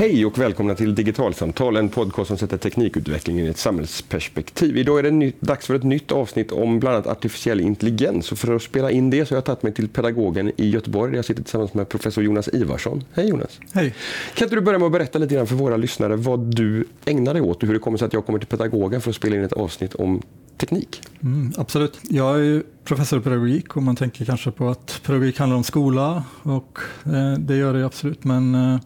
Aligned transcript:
Hej 0.00 0.26
och 0.26 0.38
välkomna 0.38 0.74
till 0.74 0.94
Digitalsamtal, 0.94 1.76
en 1.76 1.88
podcast 1.88 2.28
som 2.28 2.38
sätter 2.38 2.56
teknikutvecklingen 2.56 3.46
i 3.46 3.48
ett 3.48 3.58
samhällsperspektiv. 3.58 4.76
Idag 4.76 4.98
är 4.98 5.02
det 5.02 5.10
ny, 5.10 5.32
dags 5.40 5.66
för 5.66 5.74
ett 5.74 5.82
nytt 5.82 6.12
avsnitt 6.12 6.52
om 6.52 6.80
bland 6.80 6.96
annat 6.96 7.06
artificiell 7.06 7.60
intelligens. 7.60 8.32
Och 8.32 8.38
för 8.38 8.56
att 8.56 8.62
spela 8.62 8.90
in 8.90 9.10
det 9.10 9.26
så 9.26 9.34
har 9.34 9.36
jag 9.36 9.44
tagit 9.44 9.62
mig 9.62 9.74
till 9.74 9.88
pedagogen 9.88 10.52
i 10.56 10.70
Göteborg 10.70 11.10
där 11.10 11.18
jag 11.18 11.24
sitter 11.24 11.42
tillsammans 11.42 11.74
med 11.74 11.88
professor 11.88 12.24
Jonas 12.24 12.48
Ivarsson. 12.52 13.04
Hej 13.12 13.28
Jonas! 13.28 13.60
Hej! 13.72 13.94
Kan 14.34 14.46
inte 14.46 14.54
du 14.56 14.60
börja 14.60 14.78
med 14.78 14.86
att 14.86 14.92
berätta 14.92 15.18
lite 15.18 15.34
grann 15.34 15.46
för 15.46 15.54
våra 15.54 15.76
lyssnare 15.76 16.16
vad 16.16 16.54
du 16.54 16.84
ägnar 17.04 17.34
dig 17.34 17.42
åt 17.42 17.62
och 17.62 17.66
hur 17.66 17.74
det 17.74 17.80
kommer 17.80 17.98
sig 17.98 18.06
att 18.06 18.12
jag 18.12 18.26
kommer 18.26 18.38
till 18.38 18.48
pedagogen 18.48 19.00
för 19.00 19.10
att 19.10 19.16
spela 19.16 19.36
in 19.36 19.42
ett 19.42 19.52
avsnitt 19.52 19.94
om 19.94 20.22
teknik? 20.56 21.02
Mm, 21.22 21.52
absolut. 21.56 21.98
Jag 22.02 22.46
är 22.46 22.62
professor 22.84 23.18
i 23.18 23.22
pedagogik 23.22 23.76
och 23.76 23.82
man 23.82 23.96
tänker 23.96 24.24
kanske 24.24 24.50
på 24.50 24.68
att 24.68 25.00
pedagogik 25.06 25.38
handlar 25.38 25.56
om 25.56 25.64
skola 25.64 26.24
och 26.42 26.78
eh, 27.04 27.38
det 27.38 27.56
gör 27.56 27.74
det 27.74 27.86
absolut. 27.86 28.24
Men 28.24 28.54
eh, 28.54 28.80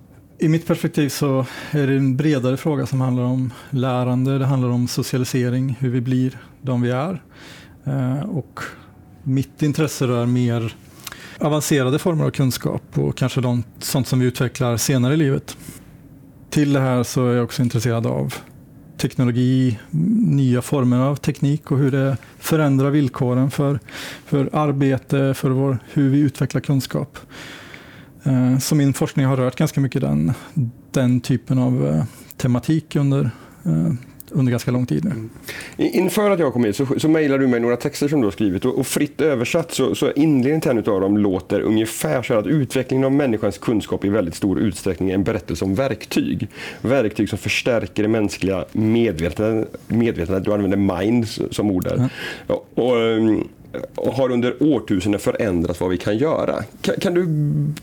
i 0.45 0.49
mitt 0.49 0.67
perspektiv 0.67 1.09
så 1.09 1.47
är 1.71 1.87
det 1.87 1.97
en 1.97 2.17
bredare 2.17 2.57
fråga 2.57 2.87
som 2.87 3.01
handlar 3.01 3.23
om 3.23 3.53
lärande, 3.71 4.39
det 4.39 4.47
handlar 4.47 4.69
om 4.69 4.89
socialisering, 4.89 5.77
hur 5.81 5.91
vi 5.91 6.01
blir 6.01 6.39
de 6.63 6.83
vi 6.83 6.91
är. 6.91 7.23
Eh, 7.85 8.21
och 8.21 8.61
mitt 9.23 9.63
intresse 9.63 10.07
rör 10.07 10.27
mer 10.27 10.75
avancerade 11.39 11.99
former 11.99 12.25
av 12.25 12.31
kunskap 12.31 12.83
och 12.95 13.17
kanske 13.17 13.41
de, 13.41 13.65
sånt 13.79 14.09
som 14.09 14.21
vi 14.21 14.27
utvecklar 14.27 14.77
senare 14.77 15.15
i 15.15 15.17
livet. 15.17 15.57
Till 16.51 16.73
det 16.73 16.81
här 16.81 17.03
så 17.03 17.27
är 17.27 17.35
jag 17.35 17.45
också 17.45 17.63
intresserad 17.63 18.07
av 18.07 18.35
teknologi, 18.97 19.79
nya 20.27 20.63
former 20.63 20.99
av 20.99 21.17
teknik 21.17 21.71
och 21.71 21.79
hur 21.79 21.91
det 21.91 22.17
förändrar 22.39 22.91
villkoren 22.91 23.51
för, 23.51 23.81
för 24.27 24.51
arbete, 24.53 25.35
för 25.35 25.51
vår, 25.51 25.79
hur 25.93 26.11
vi 26.11 26.19
utvecklar 26.19 26.61
kunskap. 26.61 27.19
Eh, 28.25 28.59
så 28.59 28.75
min 28.75 28.93
forskning 28.93 29.27
har 29.27 29.37
rört 29.37 29.57
ganska 29.57 29.81
mycket 29.81 30.01
den, 30.01 30.33
den 30.91 31.21
typen 31.21 31.59
av 31.59 31.87
eh, 31.87 32.05
tematik 32.37 32.97
under, 32.97 33.31
eh, 33.65 33.93
under 34.31 34.51
ganska 34.51 34.71
lång 34.71 34.87
tid 34.87 35.05
nu. 35.05 35.11
Mm. 35.11 35.31
Inför 35.77 36.31
att 36.31 36.39
jag 36.39 36.53
kom 36.53 36.65
hit 36.65 36.77
så, 36.77 36.87
så 36.97 37.09
mejlade 37.09 37.43
du 37.43 37.49
mig 37.49 37.61
några 37.61 37.77
texter 37.77 38.09
som 38.09 38.21
du 38.21 38.27
har 38.27 38.33
skrivit 38.33 38.65
och, 38.65 38.79
och 38.79 38.87
fritt 38.87 39.21
översatt 39.21 39.73
så, 39.73 39.95
så 39.95 40.13
inledningen 40.13 40.61
till 40.61 40.71
en 40.71 40.79
av 40.79 41.01
dem 41.01 41.19
låter 41.19 41.61
ungefär 41.61 42.23
så 42.23 42.35
att 42.35 42.47
utvecklingen 42.47 43.05
av 43.05 43.13
människans 43.13 43.59
kunskap 43.59 44.05
i 44.05 44.09
väldigt 44.09 44.35
stor 44.35 44.59
utsträckning 44.59 45.11
är 45.11 45.15
en 45.15 45.25
berättelse 45.25 45.65
om 45.65 45.75
verktyg. 45.75 46.49
Verktyg 46.81 47.29
som 47.29 47.39
förstärker 47.39 48.03
det 48.03 48.09
mänskliga 48.09 48.65
medvetandet. 48.73 49.77
medvetandet 49.87 50.45
du 50.45 50.53
använder 50.53 50.99
mind 50.99 51.29
som 51.29 51.71
ord 51.71 51.85
där. 51.85 51.95
Mm. 51.95 52.09
Och, 52.47 52.69
och, 52.75 53.01
ehm, 53.01 53.37
och 53.39 53.49
har 53.97 54.31
under 54.31 54.63
årtusenden 54.63 55.21
förändrat 55.21 55.81
vad 55.81 55.91
vi 55.91 55.99
kan 55.99 56.19
göra. 56.19 56.65
Kan, 56.81 56.95
kan 57.01 57.15
du 57.15 57.27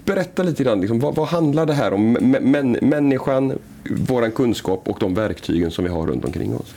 berätta 0.06 0.44
lite 0.44 0.64
grann, 0.64 0.82
liksom, 0.82 1.00
vad, 1.00 1.16
vad, 1.16 1.28
handlar 1.28 1.66
det 1.66 1.74
här 1.74 1.94
om? 1.94 2.12
Män, 2.42 2.78
människan, 2.82 3.60
vår 3.90 4.30
kunskap 4.30 4.82
och 4.90 4.98
de 5.00 5.14
verktygen 5.14 5.72
som 5.72 5.84
vi 5.84 5.90
har 5.90 6.08
runt 6.08 6.26
omkring 6.26 6.56
oss? 6.56 6.74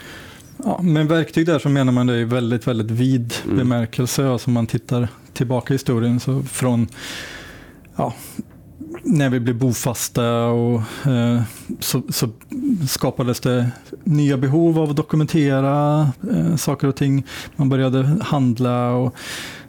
Ja, 0.64 0.82
med 0.82 1.08
verktyg 1.08 1.46
där 1.46 1.58
så 1.58 1.68
menar 1.68 1.92
man 1.92 2.06
det 2.06 2.16
i 2.16 2.24
väldigt, 2.24 2.66
väldigt 2.66 2.90
vid 2.90 3.34
mm. 3.44 3.56
bemärkelse. 3.56 4.26
Alltså 4.26 4.50
man 4.50 4.66
tittar 4.66 5.08
tillbaka 5.32 5.74
i 5.74 5.74
historien 5.74 6.20
så 6.20 6.42
från 6.42 6.88
ja, 7.96 8.14
när 9.02 9.30
vi 9.30 9.40
blev 9.40 9.58
bofasta 9.58 10.46
och, 10.46 10.82
eh, 11.06 11.42
så, 11.80 12.02
så, 12.08 12.28
skapades 12.88 13.40
det 13.40 13.70
nya 14.04 14.36
behov 14.36 14.78
av 14.78 14.90
att 14.90 14.96
dokumentera 14.96 16.00
eh, 16.32 16.56
saker 16.56 16.88
och 16.88 16.96
ting. 16.96 17.26
Man 17.56 17.68
började 17.68 18.18
handla. 18.22 18.90
Och, 18.90 19.14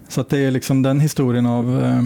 så 0.07 0.21
att 0.21 0.29
det 0.29 0.37
är 0.37 0.51
liksom 0.51 0.81
den 0.81 0.99
historien 0.99 1.45
av 1.45 1.83
eh, 1.83 2.03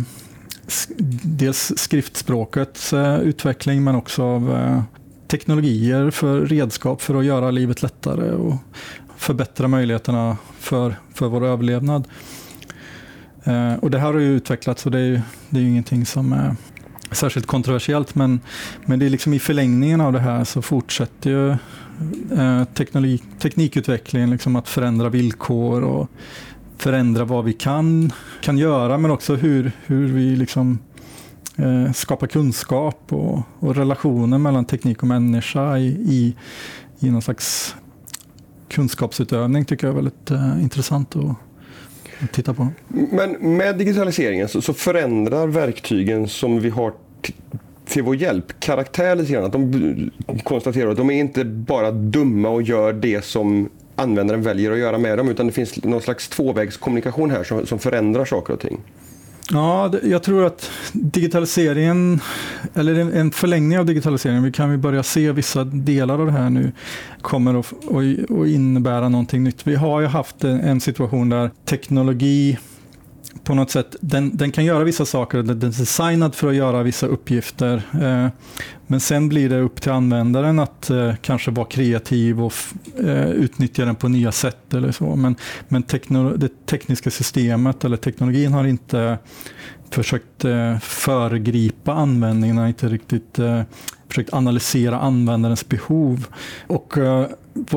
dels 1.23 1.73
skriftspråkets 1.77 2.93
eh, 2.93 3.19
utveckling 3.19 3.83
men 3.83 3.95
också 3.95 4.23
av 4.23 4.51
eh, 4.53 4.81
teknologier 5.27 6.11
för 6.11 6.41
redskap 6.41 7.01
för 7.01 7.15
att 7.15 7.25
göra 7.25 7.51
livet 7.51 7.81
lättare 7.81 8.31
och 8.31 8.55
förbättra 9.17 9.67
möjligheterna 9.67 10.37
för, 10.59 10.95
för 11.13 11.27
vår 11.27 11.45
överlevnad. 11.45 12.07
Eh, 13.43 13.73
och 13.73 13.91
det 13.91 13.99
här 13.99 14.13
har 14.13 14.19
ju 14.19 14.35
utvecklats 14.35 14.85
och 14.85 14.91
det 14.91 14.99
är, 14.99 15.21
det 15.49 15.59
är 15.59 15.61
ju 15.61 15.69
ingenting 15.69 16.05
som 16.05 16.33
är 16.33 16.55
särskilt 17.11 17.47
kontroversiellt, 17.47 18.15
men, 18.15 18.39
men 18.85 18.99
det 18.99 19.05
är 19.05 19.09
liksom 19.09 19.33
i 19.33 19.39
förlängningen 19.39 20.01
av 20.01 20.13
det 20.13 20.19
här 20.19 20.43
så 20.43 20.61
fortsätter 20.61 21.29
ju 21.29 21.49
eh, 22.39 22.63
teknologi, 22.73 23.21
teknikutvecklingen 23.39 24.29
liksom 24.29 24.55
att 24.55 24.67
förändra 24.67 25.09
villkor 25.09 25.83
och 25.83 26.09
förändra 26.77 27.25
vad 27.25 27.45
vi 27.45 27.53
kan, 27.53 28.11
kan 28.41 28.57
göra, 28.57 28.97
men 28.97 29.11
också 29.11 29.35
hur, 29.35 29.71
hur 29.85 30.07
vi 30.07 30.35
liksom, 30.35 30.79
eh, 31.55 31.91
skapar 31.91 32.27
kunskap 32.27 33.03
och, 33.09 33.41
och 33.59 33.75
relationer 33.75 34.37
mellan 34.37 34.65
teknik 34.65 35.01
och 35.01 35.07
människa 35.07 35.77
i, 35.77 35.87
i, 35.87 36.35
i 36.99 37.11
någon 37.11 37.21
slags 37.21 37.75
kunskapsutövning 38.69 39.65
tycker 39.65 39.87
jag 39.87 39.91
är 39.91 39.95
väldigt 39.95 40.31
eh, 40.31 40.63
intressant 40.63 41.15
Och, 41.15 41.33
titta 42.31 42.53
på. 42.53 42.67
Men 42.87 43.31
med 43.57 43.77
digitaliseringen 43.77 44.47
så, 44.47 44.61
så 44.61 44.73
förändrar 44.73 45.47
verktygen 45.47 46.27
som 46.27 46.59
vi 46.59 46.69
har 46.69 46.93
till 47.85 48.03
vår 48.03 48.15
hjälp 48.15 48.59
karaktär 48.59 49.15
lite 49.15 49.33
grann. 49.33 49.45
Att 49.45 49.51
de 49.51 50.11
konstaterar 50.43 50.91
att 50.91 50.97
de 50.97 51.09
är 51.09 51.19
inte 51.19 51.45
bara 51.45 51.91
dumma 51.91 52.49
och 52.49 52.61
gör 52.61 52.93
det 52.93 53.25
som 53.25 53.69
användaren 53.95 54.41
väljer 54.41 54.71
att 54.71 54.77
göra 54.77 54.97
med 54.97 55.17
dem 55.17 55.29
utan 55.29 55.47
det 55.47 55.53
finns 55.53 55.83
någon 55.83 56.01
slags 56.01 56.29
tvåvägskommunikation 56.29 57.31
här 57.31 57.43
som, 57.43 57.65
som 57.65 57.79
förändrar 57.79 58.25
saker 58.25 58.53
och 58.53 58.59
ting. 58.59 58.79
Ja, 59.51 59.91
jag 60.03 60.23
tror 60.23 60.45
att 60.45 60.71
digitaliseringen, 60.93 62.21
eller 62.73 62.95
en 62.95 63.31
förlängning 63.31 63.79
av 63.79 63.85
digitaliseringen, 63.85 64.43
vi 64.43 64.51
kan 64.51 64.71
ju 64.71 64.77
börja 64.77 65.03
se 65.03 65.31
vissa 65.31 65.63
delar 65.63 66.19
av 66.19 66.25
det 66.25 66.31
här 66.31 66.49
nu, 66.49 66.71
kommer 67.21 67.59
att, 67.59 67.73
att 68.31 68.47
innebära 68.47 69.09
någonting 69.09 69.43
nytt. 69.43 69.67
Vi 69.67 69.75
har 69.75 70.01
ju 70.01 70.07
haft 70.07 70.43
en 70.43 70.81
situation 70.81 71.29
där 71.29 71.51
teknologi 71.65 72.57
på 73.49 73.55
något 73.55 73.71
sätt, 73.71 73.95
den, 74.01 74.37
den, 74.37 74.51
kan 74.51 74.65
göra 74.65 74.83
vissa 74.83 75.05
saker, 75.05 75.37
den 75.37 75.49
är 75.49 75.55
designad 75.55 76.35
för 76.35 76.47
att 76.47 76.55
göra 76.55 76.83
vissa 76.83 77.07
uppgifter. 77.07 77.81
Eh, 77.93 78.27
men 78.87 78.99
sen 78.99 79.29
blir 79.29 79.49
det 79.49 79.59
upp 79.59 79.81
till 79.81 79.91
användaren 79.91 80.59
att 80.59 80.89
eh, 80.89 81.15
kanske 81.21 81.51
vara 81.51 81.65
kreativ 81.65 82.43
och 82.43 82.53
eh, 82.99 83.29
utnyttja 83.29 83.85
den 83.85 83.95
på 83.95 84.07
nya 84.07 84.31
sätt 84.31 84.73
eller 84.73 84.91
så. 84.91 85.15
Men, 85.15 85.35
men 85.67 85.83
tekno, 85.83 86.37
det 86.37 86.65
tekniska 86.65 87.11
systemet 87.11 87.85
eller 87.85 87.97
teknologin 87.97 88.53
har 88.53 88.65
inte 88.65 89.17
försökt 89.89 90.45
eh, 90.45 90.79
föregripa 90.79 91.93
användningen, 91.93 92.57
har 92.57 92.67
inte 92.67 92.87
riktigt 92.87 93.39
eh, 93.39 93.61
försökt 94.07 94.33
analysera 94.33 94.99
användarens 94.99 95.69
behov. 95.69 96.27
Och 96.67 96.97
eh, 96.97 97.27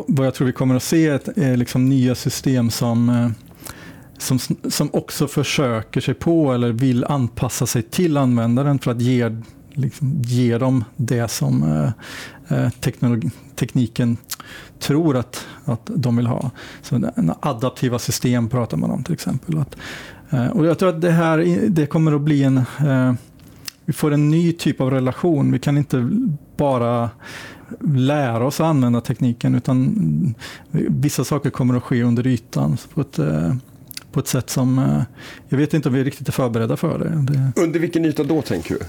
vad 0.06 0.26
jag 0.26 0.34
tror 0.34 0.46
vi 0.46 0.52
kommer 0.52 0.74
att 0.74 0.82
se 0.82 1.06
är 1.06 1.20
eh, 1.36 1.56
liksom 1.56 1.88
nya 1.88 2.14
system 2.14 2.70
som 2.70 3.08
eh, 3.08 3.30
som, 4.22 4.38
som 4.70 4.90
också 4.92 5.28
försöker 5.28 6.00
sig 6.00 6.14
på 6.14 6.52
eller 6.52 6.72
vill 6.72 7.04
anpassa 7.04 7.66
sig 7.66 7.82
till 7.82 8.16
användaren 8.16 8.78
för 8.78 8.90
att 8.90 9.00
ge, 9.00 9.36
liksom, 9.70 10.22
ge 10.22 10.58
dem 10.58 10.84
det 10.96 11.28
som 11.28 11.62
eh, 12.48 12.58
eh 12.58 12.70
tekniken 13.56 14.16
tror 14.78 15.16
att, 15.16 15.46
att 15.64 15.90
de 15.94 16.16
vill 16.16 16.26
ha. 16.26 16.50
Så 16.82 17.12
adaptiva 17.40 17.98
system 17.98 18.48
pratar 18.48 18.76
man 18.76 18.90
om 18.90 19.04
till 19.04 19.14
exempel. 19.14 19.58
Att, 19.58 19.76
eh, 20.30 20.46
och 20.46 20.66
jag 20.66 20.78
tror 20.78 20.88
att 20.88 21.00
det 21.00 21.10
här 21.10 21.68
det 21.68 21.86
kommer 21.86 22.12
att 22.12 22.20
bli 22.20 22.42
en... 22.42 22.56
Eh, 22.58 23.12
vi 23.84 23.92
får 23.92 24.10
en 24.10 24.30
ny 24.30 24.52
typ 24.52 24.80
av 24.80 24.90
relation. 24.90 25.52
Vi 25.52 25.58
kan 25.58 25.78
inte 25.78 26.10
bara 26.56 27.10
lära 27.80 28.46
oss 28.46 28.60
att 28.60 28.66
använda 28.66 29.00
tekniken 29.00 29.54
utan 29.54 30.34
vissa 30.70 31.24
saker 31.24 31.50
kommer 31.50 31.76
att 31.76 31.82
ske 31.82 32.02
under 32.02 32.26
ytan 32.26 32.76
på 32.94 33.00
ett 33.00 33.18
eh, 33.18 33.54
på 34.12 34.20
ett 34.20 34.28
sätt 34.28 34.50
som 34.50 34.78
eh, 34.78 35.02
jag 35.48 35.58
vet 35.58 35.74
inte 35.74 35.88
om 35.88 35.94
vi 35.94 36.04
riktigt 36.04 36.28
är 36.28 36.32
förberedda 36.32 36.76
för 36.76 36.98
det. 36.98 37.32
det... 37.32 37.62
Under 37.62 37.80
vilken 37.80 38.04
yta 38.04 38.24
då 38.24 38.42
tänker 38.42 38.74
du? 38.74 38.80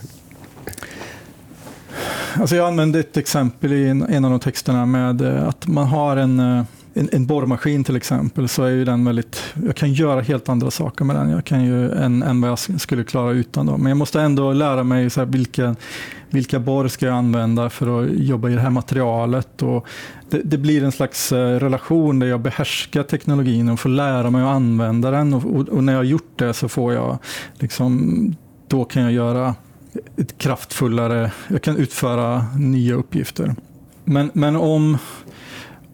Alltså 2.42 2.56
jag 2.56 2.68
använde 2.68 3.00
ett 3.00 3.18
exempel 3.18 3.74
i 3.74 3.88
en, 3.88 4.26
av 4.26 4.32
de 4.32 4.40
texterna 4.40 4.86
med 4.86 5.22
eh, 5.22 5.48
att 5.48 5.68
man 5.68 5.88
har 5.88 6.18
en 6.18 6.40
eh, 6.40 6.64
en, 6.94 7.10
en 7.12 7.26
borrmaskin 7.26 7.84
till 7.84 7.96
exempel 7.96 8.48
så 8.48 8.64
är 8.64 8.70
ju 8.70 8.86
den 8.86 9.06
väldigt, 9.06 9.44
jag 9.66 9.76
kan 9.76 9.94
göra 9.94 10.22
helt 10.22 10.50
andra 10.50 10.72
saker 10.72 11.06
med 11.06 11.16
den 11.16 11.30
jag 11.30 11.46
kan 11.46 11.66
ju, 11.66 11.92
än, 11.92 12.24
än 12.24 12.42
vad 12.42 12.50
jag 12.50 12.82
skulle 12.82 13.04
klara 13.04 13.32
utan. 13.32 13.66
Då. 13.66 13.78
Men 13.78 13.90
jag 13.90 13.98
måste 13.98 14.22
ändå 14.22 14.54
lära 14.54 14.84
mig 14.84 15.10
så 15.10 15.22
här, 15.22 15.28
vilka, 16.34 16.60
borr 16.60 16.88
ska 16.88 17.06
jag 17.06 17.16
använda 17.16 17.70
för 17.70 18.04
att 18.04 18.10
jobba 18.12 18.50
i 18.50 18.54
det 18.54 18.62
här 18.62 18.70
materialet. 18.70 19.62
Och 19.62 19.88
det, 20.30 20.42
det 20.44 20.58
blir 20.58 20.84
en 20.84 20.92
slags 20.92 21.32
eh, 21.32 21.60
relation 21.60 22.20
där 22.20 22.28
jag 22.28 22.42
behärskar 22.42 23.04
teknologin 23.04 23.70
och 23.70 23.80
får 23.80 23.90
lära 23.90 24.30
mig 24.30 24.42
att 24.42 24.56
använda 24.56 25.12
den. 25.12 25.34
Och, 25.34 25.56
och, 25.56 25.70
och 25.70 25.84
när 25.84 25.94
jag 25.94 26.00
har 26.00 26.04
gjort 26.04 26.40
det 26.40 26.54
så 26.54 26.70
får 26.70 26.94
jag, 26.94 27.18
liksom, 27.60 28.36
då 28.68 28.86
kan 28.86 29.04
jag 29.04 29.12
göra 29.12 29.56
ett 30.18 30.38
kraftfullare, 30.38 31.32
jag 31.48 31.62
kan 31.62 31.78
utföra 31.78 32.46
nya 32.58 32.96
uppgifter. 32.96 33.56
Men, 34.06 34.32
men 34.34 34.56
om 34.56 34.98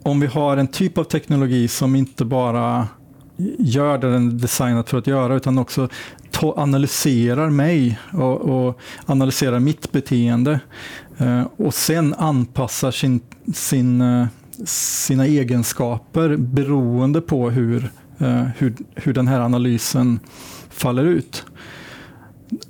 om 0.04 0.20
vi 0.20 0.28
har 0.28 0.58
en 0.58 0.68
typ 0.68 0.98
av 0.98 1.04
teknologi 1.04 1.68
som 1.68 1.96
inte 1.96 2.26
bara 2.26 2.88
gör 3.58 3.98
det 3.98 4.12
den 4.12 4.28
är 4.28 4.32
designad 4.32 4.90
för 4.90 4.98
att 4.98 5.08
göra, 5.08 5.36
utan 5.36 5.58
också 5.58 5.90
analyserar 6.44 7.50
mig 7.50 8.00
och, 8.14 8.42
och, 8.42 8.80
analyserar 9.06 9.60
mitt 9.60 9.92
beteende 9.92 10.60
eh, 11.18 11.44
och 11.58 11.74
sen 11.74 12.14
anpassar 12.14 12.92
sin, 12.92 13.22
sin, 13.54 14.02
eh, 14.02 14.28
sina 14.66 15.26
egenskaper 15.26 16.38
beroende 16.38 17.22
på 17.22 17.50
hur, 17.50 17.92
eh, 18.18 18.44
hur, 18.58 18.76
hur 18.96 19.14
den 19.14 19.28
här 19.28 19.40
analysen 19.40 20.20
faller 20.70 21.06
ut. 21.06 21.46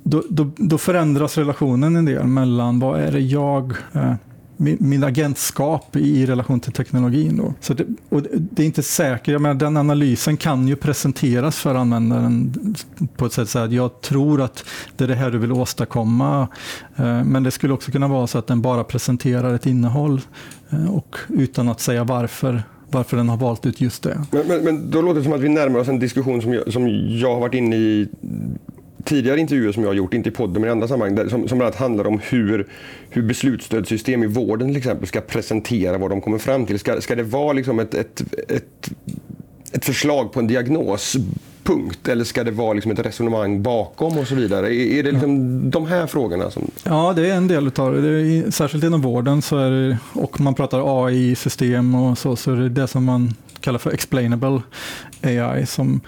Då, 0.02 0.22
då, 0.30 0.50
då, 0.56 0.78
förändras 0.78 1.38
relationen 1.38 1.96
en 1.96 2.04
del 2.04 2.26
mellan 2.26 2.80
vad 2.80 3.00
är 3.00 3.12
det 3.12 3.20
jag 3.20 3.72
eh, 3.92 4.14
eh, 4.66 4.76
min, 4.78 5.04
agentskap 5.04 5.96
i 5.96 6.26
relation 6.26 6.60
till 6.60 6.72
teknologin. 6.72 7.36
Då. 7.36 7.54
Så 7.60 7.74
det, 7.74 7.86
och 8.08 8.22
det 8.22 8.62
är 8.62 8.66
inte 8.66 8.82
säkert, 8.82 9.28
jag 9.28 9.42
menar, 9.42 9.54
den 9.54 9.76
analysen 9.76 10.36
kan 10.36 10.68
ju 10.68 10.76
presenteras 10.76 11.58
för 11.58 11.74
användaren 11.74 12.54
på 13.16 13.26
ett 13.26 13.32
sätt 13.32 13.48
så 13.48 13.58
att 13.58 13.72
jag 13.72 14.00
tror 14.00 14.42
att 14.42 14.64
det 14.96 15.04
är 15.04 15.08
det 15.08 15.14
här 15.14 15.30
du 15.30 15.38
vill 15.38 15.52
åstadkomma. 15.52 16.48
Eh, 16.96 17.24
men 17.24 17.42
det 17.42 17.50
skulle 17.50 17.72
också 17.72 17.92
kunna 17.92 18.08
vara 18.08 18.26
så 18.26 18.38
att 18.38 18.46
den 18.46 18.62
bara 18.62 18.84
presenterar 18.84 19.54
ett 19.54 19.66
innehåll 19.66 20.20
eh, 20.70 20.94
och 20.94 21.16
utan 21.28 21.68
att 21.68 21.80
säga 21.80 22.04
varför 22.04 22.62
varför 22.92 23.16
den 23.16 23.28
har 23.28 23.36
valt 23.36 23.66
ut 23.66 23.80
just 23.80 24.02
det. 24.02 24.24
Men, 24.30 24.46
men, 24.46 24.64
men 24.64 24.90
då 24.90 25.02
låter 25.02 25.18
det 25.18 25.24
som 25.24 25.32
att 25.32 25.40
vi 25.40 25.48
närmar 25.48 25.80
oss 25.80 25.88
en 25.88 25.98
diskussion 25.98 26.42
som 26.42 26.54
jag, 26.54 26.72
som 26.72 26.88
jag 27.20 27.34
har 27.34 27.40
varit 27.40 27.54
inne 27.54 27.76
i 27.76 28.08
tidigare 29.04 29.40
intervjuer 29.40 29.72
som 29.72 29.82
jag 29.82 29.90
har 29.90 29.94
gjort, 29.94 30.14
inte 30.14 30.28
i 30.28 30.32
podden 30.32 30.60
men 30.60 30.68
i 30.68 30.70
andra 30.70 30.88
sammanhang, 30.88 31.14
där, 31.14 31.28
som, 31.28 31.48
som 31.48 31.58
bland 31.58 31.62
annat 31.62 31.80
handlar 31.80 32.06
om 32.06 32.20
hur, 32.22 32.66
hur 33.10 33.22
beslutsstödssystem 33.22 34.22
i 34.22 34.26
vården 34.26 34.68
till 34.68 34.76
exempel 34.76 35.06
ska 35.06 35.20
presentera 35.20 35.98
vad 35.98 36.10
de 36.10 36.20
kommer 36.20 36.38
fram 36.38 36.66
till. 36.66 36.78
Ska, 36.78 37.00
ska 37.00 37.14
det 37.14 37.22
vara 37.22 37.52
liksom 37.52 37.78
ett, 37.78 37.94
ett, 37.94 38.22
ett, 38.48 38.90
ett 39.72 39.84
förslag 39.84 40.32
på 40.32 40.40
en 40.40 40.46
diagnospunkt 40.46 42.08
eller 42.08 42.24
ska 42.24 42.44
det 42.44 42.50
vara 42.50 42.72
liksom 42.72 42.92
ett 42.92 42.98
resonemang 42.98 43.62
bakom 43.62 44.18
och 44.18 44.26
så 44.26 44.34
vidare? 44.34 44.74
Är, 44.74 44.98
är 44.98 45.02
det 45.02 45.12
liksom 45.12 45.62
ja. 45.64 45.70
de 45.70 45.86
här 45.86 46.06
frågorna? 46.06 46.50
Som... 46.50 46.70
Ja, 46.84 47.12
det 47.16 47.30
är 47.30 47.34
en 47.34 47.48
del 47.48 47.70
av 47.76 48.02
det. 48.02 48.52
särskilt 48.54 48.84
inom 48.84 49.00
vården 49.00 49.42
så 49.42 49.58
är 49.58 49.70
det, 49.70 49.98
och 50.12 50.40
man 50.40 50.54
pratar 50.54 51.06
AI-system 51.06 51.94
och 51.94 52.18
så, 52.18 52.36
så 52.36 52.52
är 52.52 52.56
det 52.56 52.68
det 52.68 52.88
som 52.88 53.04
man 53.04 53.34
kallar 53.60 53.78
för 53.78 53.90
explainable 53.90 54.62
AI. 55.22 55.66
Som, 55.66 56.00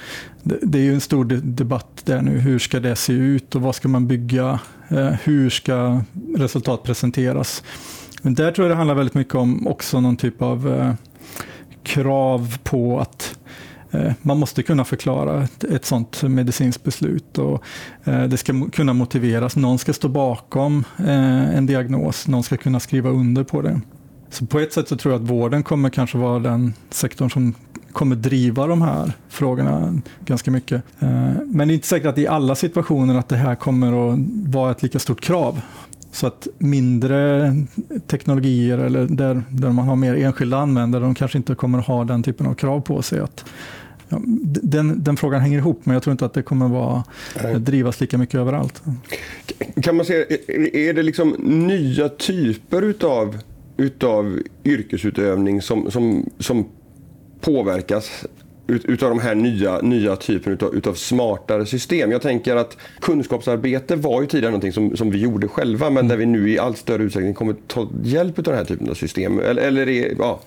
det, 0.43 0.79
är 0.79 0.83
ju 0.83 0.95
en 0.95 1.01
stor 1.01 1.25
debatt 1.43 2.03
där 2.05 2.23
nu. 2.23 2.39
Hur 2.39 2.59
ska 2.59 2.81
det 2.81 2.97
se 2.97 3.13
ut 3.13 3.55
och 3.55 3.63
vad 3.63 3.75
ska 3.75 3.89
man 3.89 4.07
bygga? 4.07 4.61
Eh, 4.89 5.13
hur 5.25 5.51
ska 5.51 6.03
resultat 6.37 6.83
presenteras? 6.83 7.63
Men 8.23 8.35
där 8.35 8.53
tror 8.53 8.69
jag 8.69 8.75
det 8.75 8.79
handlar 8.79 8.95
väldigt 8.95 9.15
mycket 9.15 9.35
om 9.35 9.67
också 9.67 10.01
någon 10.01 10.17
typ 10.17 10.43
av 10.43 10.69
eh, 10.69 10.95
krav 11.83 12.59
på 12.63 13.01
att 13.01 13.39
eh, 13.91 14.13
man 14.23 14.39
måste 14.39 14.63
kunna 14.63 14.85
förklara 14.85 15.43
ett, 15.43 15.65
ett 15.65 15.85
sådant 15.85 16.23
medicinskt 16.23 16.85
beslut 16.85 17.39
och 17.39 17.65
det 18.05 18.37
ska 18.37 18.71
kunna 18.73 18.93
motiveras. 18.93 19.57
Någon 19.57 19.79
ska 19.79 19.93
stå 19.93 20.09
bakom 20.09 20.85
en 20.97 21.67
diagnos, 21.67 22.29
någon 22.29 22.43
ska 22.43 22.57
kunna 22.57 22.81
skriva 22.81 23.11
under 23.11 23.45
på 23.45 23.63
det. 23.63 23.81
Så 24.33 24.47
på 24.47 24.61
ett 24.61 24.73
sätt 24.73 24.89
så 24.89 24.97
tror 24.97 25.15
jag 25.15 25.23
att 25.23 25.31
vården 25.31 25.63
kommer 25.63 25.91
kanske 25.91 26.19
vara 26.19 26.39
den 26.39 26.75
sektorn 26.91 27.31
som 27.31 27.55
kommer 27.93 28.17
driva 28.17 28.67
de 28.67 28.83
här 28.83 29.13
frågorna 29.29 30.01
ganska 30.25 30.51
mycket. 30.51 30.83
Eh, 31.01 31.09
men 31.47 31.69
det 31.69 31.73
är 31.73 31.75
inte 31.75 31.87
säkert 31.87 32.07
att 32.07 32.19
i 32.19 32.27
alla 32.27 32.55
situationer 32.55 33.19
att 33.19 33.29
det 33.29 33.37
här 33.37 33.55
kommer 33.55 34.13
att 34.13 34.19
vara 34.47 34.71
ett 34.71 34.83
lika 34.83 34.99
stort 34.99 35.21
krav. 35.21 35.61
Så 36.13 36.27
att 36.27 36.49
mindre 36.59 37.55
teknologier 38.07 38.79
eller 38.79 39.07
där, 39.07 39.43
där 39.51 39.71
man 39.71 39.89
har 39.89 39.97
mer 39.97 40.15
enskilda 40.15 40.59
användare, 40.59 41.03
de 41.03 41.15
kanske 41.15 41.39
inte 41.39 41.55
kommer 41.55 41.79
att 41.79 41.87
ha 41.87 42.05
den 42.05 42.23
typen 42.23 42.47
av 42.47 42.55
krav 42.55 42.81
på 42.81 43.03
sig. 43.03 43.21
Att, 43.21 43.45
ja, 44.09 44.21
den, 44.63 45.05
den, 45.05 45.17
frågan 45.17 45.41
hänger 45.41 45.59
ihop, 45.59 45.81
men 45.85 45.95
jag 45.95 46.03
tror 46.03 46.13
inte 46.13 46.27
att 46.27 46.35
det 46.35 46.43
kommer 46.43 46.67
att 46.67 46.73
vara, 46.73 47.05
drivas 47.59 48.01
lika 48.01 48.19
mycket 48.19 48.35
överallt. 48.35 48.83
Kan 49.83 49.97
man 49.97 50.07
säga, 50.07 50.27
är 50.73 50.93
det 50.93 51.03
liksom 51.03 51.31
nya 51.41 52.09
typer 52.09 52.83
utav 52.83 53.37
utav 53.83 54.39
yrkesutövning 54.65 55.63
som, 55.63 55.91
som, 55.91 56.31
som 56.39 56.69
påverkas 57.41 58.25
ut, 58.67 58.85
utav 58.85 59.09
de 59.09 59.21
här 59.21 59.35
nya, 59.35 59.81
nya 59.81 60.17
typen 60.17 60.53
utav, 60.53 60.75
utav 60.75 60.95
smartare 60.95 61.67
system. 61.67 62.11
Jag 62.11 62.23
tänker 62.23 62.57
att 62.57 62.77
kunskapsarbete 63.01 63.97
var 63.97 64.21
ju 64.21 64.27
tidigare 64.27 64.51
någonting 64.51 64.73
som, 64.73 64.97
som 64.97 65.11
vi 65.11 65.19
gjorde 65.19 65.49
själva 65.49 65.91
men 65.91 66.09
där 66.09 66.17
vi 66.17 66.27
nu 66.27 66.51
i 66.51 66.59
allt 66.59 66.79
större 66.79 67.03
utsträckning 67.03 67.35
kommer 67.35 67.55
ta 67.67 67.89
hjälp 68.03 68.39
av 68.39 68.45
den 68.45 68.55
här 68.55 68.65
typen 68.65 68.91
av 68.91 68.95
system. 68.95 69.39
Eller, 69.39 69.63
eller 69.63 69.89
är, 69.89 70.15
ja. 70.19 70.41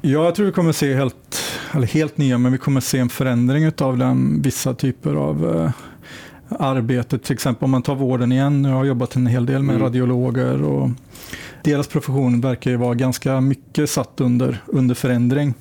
Ja, 0.00 0.24
jag 0.24 0.34
tror 0.34 0.46
vi 0.46 0.52
kommer 0.52 0.72
se 0.72 0.94
helt, 0.94 1.42
eller 1.72 1.86
helt 1.86 2.18
nya, 2.18 2.38
men 2.38 2.52
vi 2.52 2.58
kommer 2.58 2.80
se 2.80 2.98
en 2.98 3.08
förändring 3.08 3.72
av 3.78 3.98
den, 3.98 4.42
vissa 4.42 4.74
typer 4.74 5.14
av 5.14 5.56
eh, 5.56 5.70
arbete. 6.58 7.18
Till 7.18 7.32
exempel 7.32 7.64
om 7.64 7.70
man 7.70 7.82
tar 7.82 7.94
vården 7.94 8.32
igen. 8.32 8.64
Jag 8.64 8.72
har 8.72 8.84
jobbat 8.84 9.16
en 9.16 9.26
hel 9.26 9.46
del 9.46 9.62
med 9.62 9.74
mm. 9.74 9.86
radiologer 9.86 10.62
och 10.62 10.90
deras 11.64 11.88
profession 11.88 12.40
verkar 12.40 12.70
ju 12.70 12.76
vara 12.76 12.94
ganska 12.94 13.40
mycket 13.40 13.90
satt 13.90 14.20
under, 14.20 14.62
under 14.66 14.94
förändring. 14.94 15.54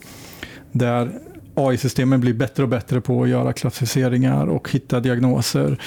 Där 0.71 1.19
AI-systemen 1.55 2.21
blir 2.21 2.33
bättre 2.33 2.63
och 2.63 2.69
bättre 2.69 3.01
på 3.01 3.23
att 3.23 3.29
göra 3.29 3.53
klassificeringar 3.53 4.47
och 4.47 4.71
hitta 4.71 4.99
diagnoser. 4.99 5.81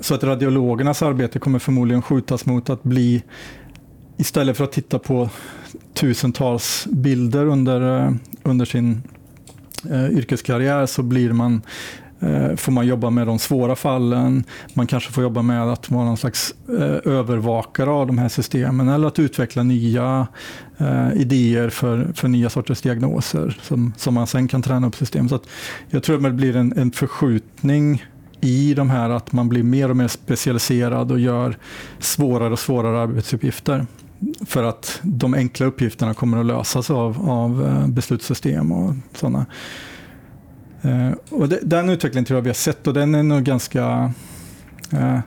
Så 0.00 0.14
att 0.14 0.24
radiologernas 0.24 1.02
arbete 1.02 1.38
kommer 1.38 1.58
förmodligen 1.58 2.02
skjutas 2.02 2.46
mot 2.46 2.70
att 2.70 2.82
bli, 2.82 3.22
istället 4.16 4.56
för 4.56 4.64
att 4.64 4.72
titta 4.72 4.98
på 4.98 5.30
tusentals 5.94 6.86
bilder 6.90 7.46
under, 7.46 8.06
eh, 8.06 8.12
under 8.42 8.64
sin 8.64 9.02
eh, 9.90 10.10
yrkeskarriär 10.10 10.86
så 10.86 11.02
blir 11.02 11.32
man 11.32 11.62
Eh, 12.20 12.56
får 12.56 12.72
man 12.72 12.86
jobba 12.86 13.10
med 13.10 13.26
de 13.26 13.38
svåra 13.38 13.76
fallen. 13.76 14.44
Man 14.74 14.86
kanske 14.86 15.12
får 15.12 15.22
jobba 15.22 15.42
med 15.42 15.62
att 15.62 15.90
vara 15.90 16.04
någon 16.04 16.16
slags 16.16 16.54
eh, 16.68 17.12
övervakare 17.12 17.90
av 17.90 18.06
de 18.06 18.18
här 18.18 18.28
systemen 18.28 18.88
eller 18.88 19.08
att 19.08 19.18
utveckla 19.18 19.62
nya 19.62 20.26
eh, 20.78 21.12
idéer 21.14 21.68
för, 21.68 22.12
för 22.14 22.28
nya 22.28 22.50
sorters 22.50 22.80
diagnoser 22.80 23.58
som, 23.62 23.92
som 23.96 24.14
man 24.14 24.26
sen 24.26 24.48
kan 24.48 24.62
träna 24.62 24.86
upp 24.86 24.96
system. 24.96 25.28
Så 25.28 25.40
jag 25.90 26.02
tror 26.02 26.16
att 26.16 26.22
det 26.22 26.30
blir 26.30 26.56
en, 26.56 26.78
en 26.78 26.92
förskjutning 26.92 28.04
i 28.40 28.74
de 28.74 28.90
här 28.90 29.10
att 29.10 29.32
man 29.32 29.48
blir 29.48 29.62
mer 29.62 29.90
och 29.90 29.96
mer 29.96 30.08
specialiserad 30.08 31.12
och 31.12 31.20
gör 31.20 31.58
svårare 31.98 32.52
och 32.52 32.58
svårare 32.58 33.02
arbetsuppgifter. 33.02 33.86
För 34.46 34.64
att 34.64 35.00
de 35.02 35.34
enkla 35.34 35.66
uppgifterna 35.66 36.14
kommer 36.14 36.38
att 36.38 36.46
lösas 36.46 36.90
av, 36.90 37.30
av 37.30 37.84
beslutssystem 37.88 38.72
och 38.72 38.94
sådana. 39.14 39.46
Eh, 40.86 41.12
och 41.30 41.48
det, 41.48 41.58
den 41.62 41.88
utvecklingen 41.88 42.24
tror 42.24 42.36
jag 42.36 42.42
vi 42.42 42.48
har 42.48 42.54
sett 42.54 42.86
och 42.86 42.94
den 42.94 43.14
är 43.14 43.22
nog 43.22 43.42
ganska 43.42 44.12
eh, 44.92 45.18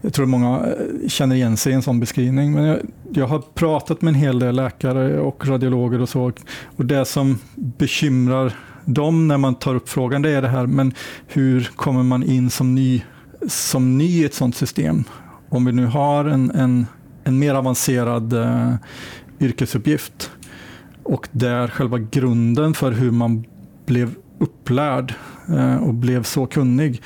jag 0.00 0.12
tror 0.12 0.26
många 0.26 0.58
eh, 0.58 1.08
känner 1.08 1.36
igen 1.36 1.56
sig 1.56 1.72
i 1.72 1.74
en 1.74 1.82
sån 1.82 2.00
beskrivning. 2.00 2.52
Men 2.52 2.64
jag, 2.64 2.78
jag, 3.12 3.26
har 3.26 3.38
pratat 3.38 4.02
med 4.02 4.14
en 4.14 4.20
hel 4.20 4.38
del 4.38 4.56
läkare 4.56 5.20
och 5.20 5.46
radiologer 5.46 6.00
och 6.00 6.08
så. 6.08 6.32
Och 6.76 6.86
det 6.86 7.04
som 7.04 7.38
bekymrar 7.54 8.52
dem 8.84 9.28
när 9.28 9.38
man 9.38 9.54
tar 9.54 9.74
upp 9.74 9.88
frågan 9.88 10.22
det 10.22 10.30
är 10.30 10.42
det 10.42 10.48
här, 10.48 10.66
men 10.66 10.94
hur 11.26 11.70
kommer 11.76 12.02
man 12.02 12.22
in 12.22 12.50
som 12.50 12.74
ny, 12.74 13.02
som 13.48 13.98
ny 13.98 14.04
i 14.04 14.24
ett 14.24 14.34
sånt 14.34 14.56
system? 14.56 15.04
Om 15.48 15.64
vi 15.64 15.72
nu 15.72 15.86
har 15.86 16.24
en, 16.24 16.50
en, 16.50 16.86
en 17.24 17.38
mer 17.38 17.54
avancerad 17.54 18.32
uh, 18.32 18.74
yrkesuppgift 19.40 20.30
och 21.02 21.28
där 21.32 21.68
själva 21.68 21.98
grunden 21.98 22.74
för 22.74 22.92
hur 22.92 23.10
man 23.10 23.44
blev 23.86 24.14
upplärd 24.40 25.14
eh, 25.48 25.76
och 25.76 25.94
blev 25.94 26.22
så 26.22 26.46
kunnig. 26.46 27.02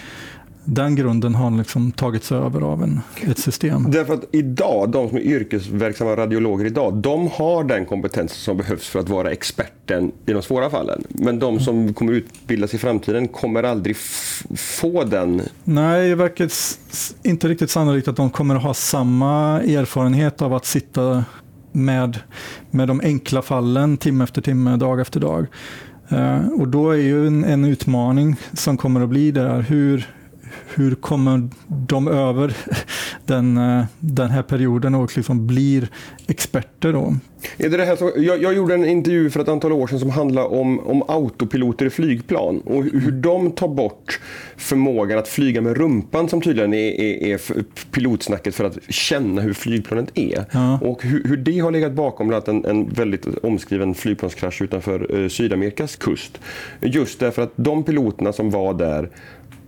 Den 0.67 0.95
grunden 0.95 1.35
har 1.35 1.51
liksom 1.51 1.93
tagits 1.93 2.33
över 2.33 2.61
av 2.61 2.83
en, 2.83 3.01
ett 3.23 3.39
system. 3.39 3.91
Därför 3.91 4.15
att 4.15 4.25
idag, 4.33 4.91
de 4.91 5.09
som 5.09 5.19
är 5.19 5.23
yrkesverksamma 5.23 6.17
radiologer 6.17 6.65
idag, 6.65 6.95
de 6.95 7.29
har 7.29 7.65
den 7.65 7.87
kompetens 7.87 8.33
som 8.33 8.57
behövs 8.57 8.89
för 8.89 8.99
att 8.99 9.09
vara 9.09 9.31
experten 9.31 10.13
i 10.27 10.33
de 10.33 10.43
svåra 10.43 10.71
fallen. 10.71 11.05
Men 11.09 11.39
de 11.39 11.61
som 11.61 11.95
kommer 11.95 12.13
utbildas 12.13 12.75
i 12.75 12.79
framtiden 12.79 13.29
kommer 13.29 13.63
aldrig 13.63 13.97
få 14.57 15.05
den. 15.05 15.43
Nej, 15.65 16.09
det 16.09 16.15
verkar 16.15 16.51
inte 17.23 17.49
riktigt 17.49 17.71
sannolikt 17.71 18.09
att 18.09 18.17
de 18.17 18.31
kommer 18.31 18.55
att 18.55 18.63
ha 18.63 18.75
samma 18.75 19.61
erfarenhet 19.61 20.43
av 20.43 20.55
att 20.55 20.67
sitta 20.67 21.25
med, 21.73 22.19
med 22.71 22.89
de 22.89 23.01
enkla 23.01 23.43
fallen 23.43 23.97
timme 23.97 24.25
efter 24.25 24.43
timme, 24.43 24.77
dag 24.77 25.01
efter 25.01 25.21
dag. 25.21 25.47
Eh, 26.09 26.49
och 26.49 26.69
då 26.69 26.91
är 26.91 26.97
ju 26.97 27.27
en, 27.27 27.45
en, 27.45 27.65
utmaning 27.65 28.37
som 28.53 28.77
kommer 28.77 29.01
att 29.01 29.09
bli 29.09 29.31
där, 29.31 29.61
hur, 29.61 30.07
hur 30.75 30.95
kommer 30.95 31.49
de 31.69 32.09
över 32.09 32.57
den, 33.25 33.57
eh, 33.57 33.85
den 33.99 34.31
här 34.31 34.43
perioden 34.43 34.95
och 34.95 35.17
liksom 35.17 35.47
blir 35.47 35.89
experter 36.27 36.93
då? 36.93 37.15
Är 37.57 37.71
det 37.71 37.77
det 37.77 37.85
här 37.85 37.97
som, 37.97 38.13
jag, 38.17 38.43
jag, 38.43 38.55
gjorde 38.55 38.75
en 38.75 38.85
intervju 38.85 39.31
för 39.31 39.41
ett 39.41 39.49
antal 39.49 39.73
år 39.73 39.87
sedan 39.87 39.99
som 39.99 40.11
handlade 40.11 40.49
om, 40.49 40.81
om 40.81 41.03
autopiloter 41.09 41.87
i 41.87 41.91
flygplan 41.91 42.61
och 42.61 42.85
hur 42.85 43.13
de 43.13 43.53
tar 43.53 43.69
bort 43.69 44.21
förmågan 44.57 45.19
att 45.19 45.29
flyga 45.29 45.61
med 45.61 45.77
rumpan 45.77 46.29
som 46.29 46.41
tydligen 46.41 46.75
är, 46.75 47.01
är, 47.01 47.33
är 47.33 47.41
pilotsnacket 47.91 48.55
för 48.55 48.65
att 48.65 48.79
känna 48.89 49.43
hur 49.43 49.53
flygplanet 49.53 50.11
är. 50.15 50.45
Ja. 50.53 50.79
Och 50.83 51.03
hur, 51.03 51.25
hur, 51.25 51.37
det 51.37 51.59
har 51.59 51.71
legat 51.71 51.93
bakom 51.93 52.29
bland 52.29 52.49
annat 52.49 52.67
en, 52.67 52.77
en 52.77 52.89
väldigt 52.89 53.39
omskriven 53.39 53.95
flygplanskrasch 53.95 54.63
utanför 54.63 55.23
eh, 55.23 55.29
Sydamerikas 55.29 55.97
kust. 55.97 56.41
Just 56.81 57.21
därför 57.21 57.43
att 57.43 57.53
de 57.57 57.83
piloterna 57.85 58.33
som 58.33 58.51
var 58.51 58.75
där 58.75 59.11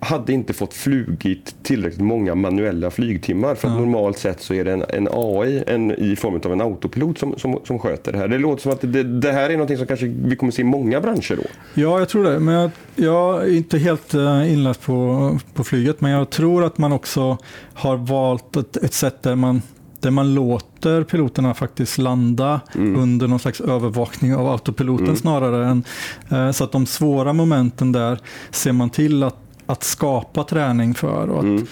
hade 0.00 0.33
inte 0.33 0.53
fått 0.53 0.75
flugit 0.75 1.55
tillräckligt 1.62 2.00
många 2.00 2.35
manuella 2.35 2.91
flygtimmar. 2.91 3.55
För 3.55 3.69
Ja. 3.69 3.75
normalt 3.75 4.19
sett 4.19 4.41
så 4.43 4.55
är 4.55 4.65
det 4.65 4.73
en, 4.73 4.85
en 4.88 5.09
AI 5.12 5.62
en, 5.67 5.91
i 5.91 6.17
form 6.17 6.41
av 6.45 6.53
en 6.53 6.61
autopilot 6.61 7.19
som, 7.19 7.35
som, 7.38 7.59
som 7.65 7.79
sköter 7.79 8.12
det 8.12 8.19
här. 8.19 8.29
Det 8.29 8.38
låter 8.38 8.62
som 8.62 8.73
att 8.73 8.81
det, 8.81 9.03
det 9.03 9.33
här 9.33 9.50
är 9.50 9.57
något 9.57 9.79
som 9.79 9.87
kanske 9.87 10.07
vi 10.07 10.37
kommer 10.37 10.53
se 10.53 10.62
i 10.62 10.65
många 10.65 11.00
branscher 11.00 11.37
då. 11.37 11.43
Ja, 11.75 11.99
jag 11.99 12.09
tror 12.09 12.25
det. 12.25 12.38
Men 12.41 12.55
jag, 12.55 12.71
jag 12.95 13.43
är 13.43 13.57
inte 13.57 13.79
helt 13.79 14.15
eh, 14.15 14.53
inläst 14.53 14.83
på, 14.83 15.38
på 15.55 15.65
flyget, 15.65 16.00
men 16.00 16.11
jag 16.11 16.31
tror 16.31 16.65
att 16.65 16.79
man 16.79 16.93
också 16.93 17.38
har 17.75 17.97
valt 17.97 18.57
ett, 18.57 18.76
ett 18.76 18.93
sätt 18.95 19.23
där 19.23 19.35
man, 19.37 19.62
där 20.00 20.11
man 20.11 20.35
låter 20.35 21.05
piloterna 21.05 21.55
faktiskt 21.55 21.99
landa 21.99 22.61
under 22.75 23.29
någon 23.29 23.38
slags 23.38 23.61
övervakning 23.61 24.35
av 24.35 24.47
autopiloten 24.49 25.05
Mm. 25.07 25.17
snarare 25.17 25.67
än 25.69 25.85
eh, 26.31 26.50
så 26.50 26.65
att 26.65 26.73
de 26.73 26.87
svåra 26.87 27.33
momenten 27.33 27.93
där 27.93 28.19
ser 28.50 28.73
man 28.73 28.91
till 28.91 29.23
att, 29.23 29.37
att 29.66 29.85
skapa 29.85 30.44
träning 30.44 30.94
för. 30.94 31.28
Och, 31.28 31.38
att, 31.38 31.66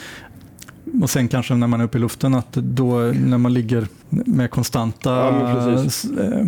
Mm. 0.86 1.02
och 1.02 1.10
sen 1.10 1.28
kanske 1.28 1.54
när 1.54 1.66
man 1.66 1.80
är 1.80 1.84
uppe 1.84 1.98
i 1.98 2.00
luften, 2.00 2.34
att 2.34 2.52
då 2.52 2.96
när 2.98 3.38
man 3.38 3.54
ligger 3.54 3.86
med 4.10 4.50
konstanta 4.50 5.10
Ja, 5.10 5.78
eh, 6.24 6.46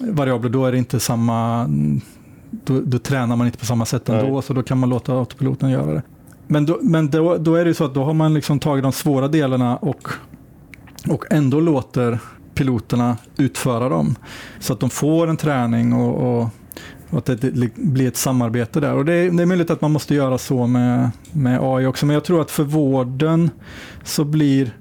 variabler, 0.00 0.50
då 0.50 0.66
är 0.66 0.72
det 0.72 0.78
inte 0.78 1.00
samma 1.00 1.66
då, 2.50 2.80
då 2.80 2.98
tränar 2.98 3.36
man 3.36 3.46
inte 3.46 3.58
på 3.58 3.66
samma 3.66 3.84
sätt 3.84 4.08
ändå, 4.08 4.32
Nej. 4.32 4.42
så 4.42 4.52
då 4.52 4.62
kan 4.62 4.78
man 4.78 4.88
låta 4.88 5.12
autopiloten 5.12 5.70
göra 5.70 5.94
det. 5.94 6.02
Men, 6.46 6.66
då, 6.66 6.78
men 6.82 7.10
då, 7.10 7.36
då 7.36 7.54
är 7.54 7.64
det 7.64 7.68
ju 7.68 7.74
så 7.74 7.84
att 7.84 7.94
då 7.94 8.04
har 8.04 8.14
man 8.14 8.34
liksom 8.34 8.58
tagit 8.58 8.82
de 8.82 8.92
svåra 8.92 9.28
delarna 9.28 9.76
och, 9.76 10.08
och 11.08 11.24
ändå 11.30 11.60
låter 11.60 12.18
piloterna 12.54 13.16
utföra 13.36 13.88
dem. 13.88 14.14
Så 14.60 14.72
att 14.72 14.80
de 14.80 14.90
får 14.90 15.26
en 15.26 15.36
träning 15.36 15.92
och, 15.92 16.40
och, 16.40 16.48
och 17.10 17.18
att 17.18 17.40
det, 17.40 17.74
blir 17.76 18.08
ett 18.08 18.16
samarbete 18.16 18.80
där. 18.80 18.94
Och 18.94 19.04
det, 19.04 19.12
är- 19.14 19.30
det 19.30 19.42
är 19.42 19.46
möjligt 19.46 19.70
att 19.70 19.80
man 19.80 19.90
måste 19.90 20.14
göra 20.14 20.38
så 20.38 20.66
med, 20.66 21.10
med 21.32 21.58
AI 21.62 21.86
också, 21.86 22.06
men 22.06 22.14
jag 22.14 22.24
tror 22.24 22.40
att 22.40 22.50
för 22.50 22.64
vården 22.64 23.50
så 24.04 24.24
blir 24.24 24.76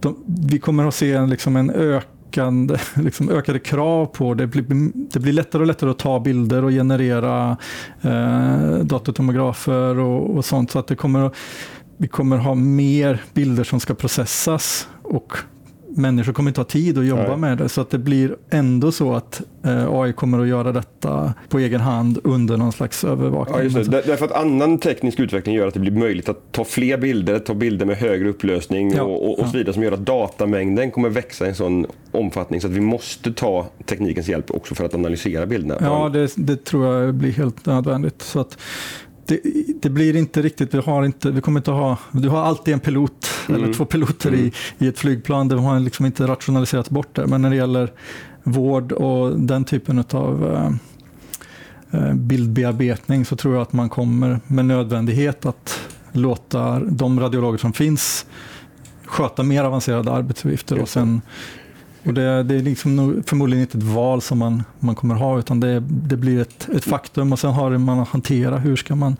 de, 0.00 0.16
vi 0.50 0.58
kommer 0.58 0.86
att 0.88 0.94
se 0.94 1.12
en, 1.12 1.30
liksom 1.30 1.56
en 1.56 1.70
ökande, 1.70 2.76
liksom 2.96 3.28
ökade 3.30 3.58
krav 3.58 4.06
på 4.06 4.34
det. 4.34 4.46
Blir, 4.46 4.64
det 5.12 5.20
blir 5.20 5.32
lättare 5.32 5.62
och 5.62 5.66
lättare 5.66 5.90
att 5.90 5.98
ta 5.98 6.20
bilder 6.20 6.64
och 6.64 6.70
generera 6.70 7.56
eh, 8.02 8.74
datortomografer 8.84 9.98
och, 9.98 10.36
och 10.36 10.44
sånt. 10.44 10.70
Så 10.70 10.78
att 10.78 10.86
det 10.86 10.96
kommer, 10.96 11.20
att- 11.26 11.34
vi 11.96 12.08
kommer 12.08 12.36
ha 12.36 12.54
mer 12.54 13.22
bilder 13.34 13.64
som 13.64 13.80
ska 13.80 13.94
processas 13.94 14.88
och 15.02 15.32
människor 15.96 16.32
kommer 16.32 16.50
inte 16.50 16.60
ha 16.60 16.64
tid 16.66 16.98
att 16.98 17.06
jobba 17.06 17.28
Nej. 17.28 17.36
med 17.36 17.58
det. 17.58 17.68
Så 17.68 17.80
att 17.80 17.90
det 17.90 17.98
blir 17.98 18.36
ändå 18.50 18.92
så 18.92 19.14
att 19.14 19.42
eh, 19.64 19.88
AI 19.92 20.12
kommer 20.12 20.38
att 20.40 20.48
göra 20.48 20.72
detta 20.72 21.34
på 21.48 21.58
egen 21.58 21.80
hand 21.80 22.18
under 22.24 22.56
någon 22.56 22.72
slags 22.72 23.04
övervakning. 23.04 23.56
Ja, 23.62 23.78
det. 23.78 23.90
Där- 23.90 24.02
Därför 24.06 24.24
att 24.24 24.32
annan 24.32 24.78
teknisk 24.78 25.20
utveckling 25.20 25.54
gör 25.54 25.66
att 25.68 25.74
det 25.74 25.80
blir 25.80 25.92
möjligt 25.92 26.28
att 26.28 26.52
ta 26.52 26.64
fler 26.64 26.96
bilder, 26.98 27.38
ta 27.38 27.54
bilder 27.54 27.86
med 27.86 27.96
högre 27.96 28.28
upplösning 28.28 28.92
Ja, 28.96 29.02
och, 29.02 29.24
och, 29.24 29.32
och 29.38 29.44
ja. 29.44 29.50
så 29.50 29.58
vidare 29.58 29.74
som 29.74 29.82
gör 29.82 29.92
att 29.92 30.06
datamängden 30.06 30.90
kommer 30.90 31.08
växa 31.08 31.44
i 31.46 31.48
en 31.48 31.54
sån 31.54 31.86
omfattning 32.12 32.60
så 32.60 32.66
att 32.66 32.72
vi 32.72 32.80
måste 32.80 33.32
ta 33.32 33.66
teknikens 33.86 34.28
hjälp 34.28 34.50
också 34.50 34.74
för 34.74 34.84
att 34.84 34.94
analysera 34.94 35.46
bilderna. 35.46 35.76
Ja, 35.80 36.08
det, 36.08 36.32
det 36.36 36.64
tror 36.64 36.86
jag 36.94 37.14
blir 37.14 37.32
helt 37.32 37.66
nödvändigt. 37.66 38.22
Så 38.22 38.40
att 38.40 38.58
det, 39.26 39.40
det 39.82 39.90
blir 39.90 40.16
inte 40.16 40.42
riktigt, 40.42 40.74
vi, 40.74 40.78
har 40.78 41.04
inte, 41.04 41.30
vi 41.30 41.40
kommer 41.40 41.60
inte 41.60 41.70
ha, 41.70 41.98
du 42.12 42.28
har 42.28 42.42
alltid 42.42 42.74
en 42.74 42.80
pilot 42.80 43.28
Mm. 43.48 43.62
eller 43.62 43.74
två 43.74 43.84
piloter 43.84 44.34
i, 44.34 44.52
i 44.78 44.86
ett 44.88 44.98
flygplan, 44.98 45.48
det 45.48 45.56
har 45.56 45.80
liksom 45.80 46.06
inte 46.06 46.26
rationaliserats 46.26 46.90
bort 46.90 47.14
där. 47.14 47.26
Men 47.26 47.42
när 47.42 47.50
det 47.50 47.56
gäller 47.56 47.92
vård 48.42 48.92
och 48.92 49.40
den 49.40 49.64
typen 49.64 50.04
av 50.10 50.68
eh, 51.90 52.14
bildbearbetning 52.14 53.24
så 53.24 53.36
tror 53.36 53.54
jag 53.54 53.62
att 53.62 53.72
man 53.72 53.88
kommer 53.88 54.40
med 54.46 54.64
nödvändighet 54.64 55.46
att 55.46 55.80
låta 56.12 56.80
de 56.80 57.20
radiologer 57.20 57.58
som 57.58 57.72
finns 57.72 58.26
sköta 59.04 59.42
mer 59.42 59.64
avancerade 59.64 60.12
arbetsuppgifter 60.12 60.74
och 60.74 60.80
det. 60.80 60.86
sen 60.86 61.20
och 62.04 62.14
det, 62.14 62.42
det 62.42 62.54
är 62.54 62.62
liksom 62.62 63.22
förmodligen 63.26 63.62
inte 63.62 63.78
ett 63.78 63.84
val 63.84 64.22
som 64.22 64.38
man, 64.38 64.64
man 64.78 64.94
kommer 64.94 65.14
ha, 65.14 65.38
utan 65.38 65.60
det, 65.60 65.80
det 65.88 66.16
blir 66.16 66.40
ett, 66.40 66.68
ett 66.74 66.84
faktum 66.84 67.32
och 67.32 67.38
sen 67.38 67.52
har 67.52 67.78
man 67.78 68.00
att 68.00 68.08
hantera 68.08 68.58
hur 68.58 68.76
ska 68.76 68.94
man 68.94 69.16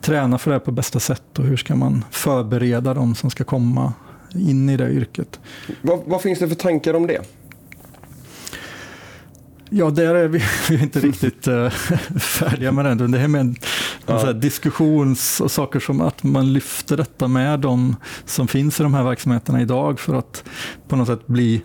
träna 0.00 0.38
för 0.38 0.50
det 0.50 0.54
här 0.54 0.60
på 0.60 0.70
bästa 0.70 1.00
sätt 1.00 1.38
och 1.38 1.44
hur 1.44 1.56
ska 1.56 1.76
man 1.76 2.04
förbereda 2.10 2.94
de 2.94 3.14
som 3.14 3.30
ska 3.30 3.44
komma 3.44 3.92
in 4.34 4.68
i 4.68 4.76
det 4.76 4.90
yrket. 4.90 5.40
Vad, 5.82 6.00
vad 6.06 6.22
finns 6.22 6.38
det 6.38 6.48
för 6.48 6.54
tankar 6.54 6.94
om 6.94 7.06
det? 7.06 7.20
Ja, 9.70 9.90
där 9.90 10.14
är 10.14 10.28
vi, 10.28 10.38
vi 10.68 10.74
är 10.74 10.82
inte 10.82 11.00
riktigt 11.00 11.46
eh, 11.46 11.70
färdiga 12.20 12.72
med 12.72 12.98
det. 12.98 13.06
Det 13.06 13.18
här 13.18 13.28
med 13.28 13.40
en, 13.40 13.56
Ja. 14.06 14.32
diskussions 14.32 15.40
och 15.40 15.50
saker 15.50 15.80
som 15.80 16.00
att 16.00 16.22
man 16.22 16.52
lyfter 16.52 16.96
detta 16.96 17.28
med 17.28 17.60
de 17.60 17.96
som 18.24 18.48
finns 18.48 18.80
i 18.80 18.82
de 18.82 18.94
här 18.94 19.04
verksamheterna 19.04 19.62
idag 19.62 20.00
för 20.00 20.14
att 20.14 20.44
på 20.88 20.96
något 20.96 21.08
sätt 21.08 21.26
bli, 21.26 21.62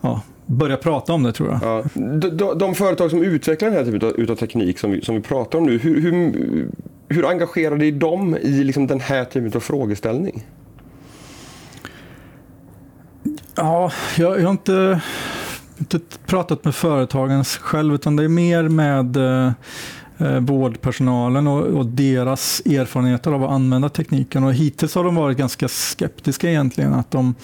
ja, 0.00 0.22
börja 0.46 0.76
prata 0.76 1.12
om 1.12 1.22
det 1.22 1.32
tror 1.32 1.48
jag. 1.48 1.62
Ja. 1.62 1.84
De, 2.30 2.58
de, 2.58 2.74
företag 2.74 3.10
som 3.10 3.22
utvecklar 3.22 3.70
den 3.70 3.78
här 3.78 3.92
typen 3.92 4.14
utav 4.16 4.36
teknik 4.36 4.78
som 4.78 4.90
vi, 4.90 5.04
som 5.04 5.14
vi 5.14 5.20
pratar 5.20 5.58
om 5.58 5.66
nu, 5.66 5.78
hur, 5.78 6.00
hur, 6.00 6.68
hur 7.08 7.30
engagerade 7.30 7.86
är 7.86 7.92
de 7.92 8.36
i 8.36 8.64
liksom 8.64 8.86
den 8.86 9.00
här 9.00 9.24
typen 9.24 9.52
av 9.54 9.60
frågeställning? 9.60 10.46
Ja, 13.54 13.92
jag, 14.16 14.38
jag 14.38 14.44
har 14.44 14.50
inte, 14.50 15.00
inte 15.78 16.00
pratat 16.26 16.64
med 16.64 16.74
företagen 16.74 17.44
själv, 17.44 17.94
utan 17.94 18.16
det 18.16 18.24
är 18.24 18.28
mer 18.28 18.68
med 18.68 19.16
eh, 20.18 20.34
eh, 20.34 20.40
vårdpersonalen 20.40 21.46
och, 21.46 21.66
och 21.66 21.86
deras 21.86 22.62
erfarenheter 22.66 23.32
av 23.32 23.44
att 23.44 23.50
använda 23.50 23.88
tekniken. 23.88 24.44
Och 24.44 24.54
hittills 24.54 24.94
har 24.94 25.04
de 25.04 25.14
varit 25.14 25.38
ganska 25.38 25.68
skeptiska 25.68 26.50
egentligen. 26.50 26.94
Att 26.94 27.10
de, 27.10 27.34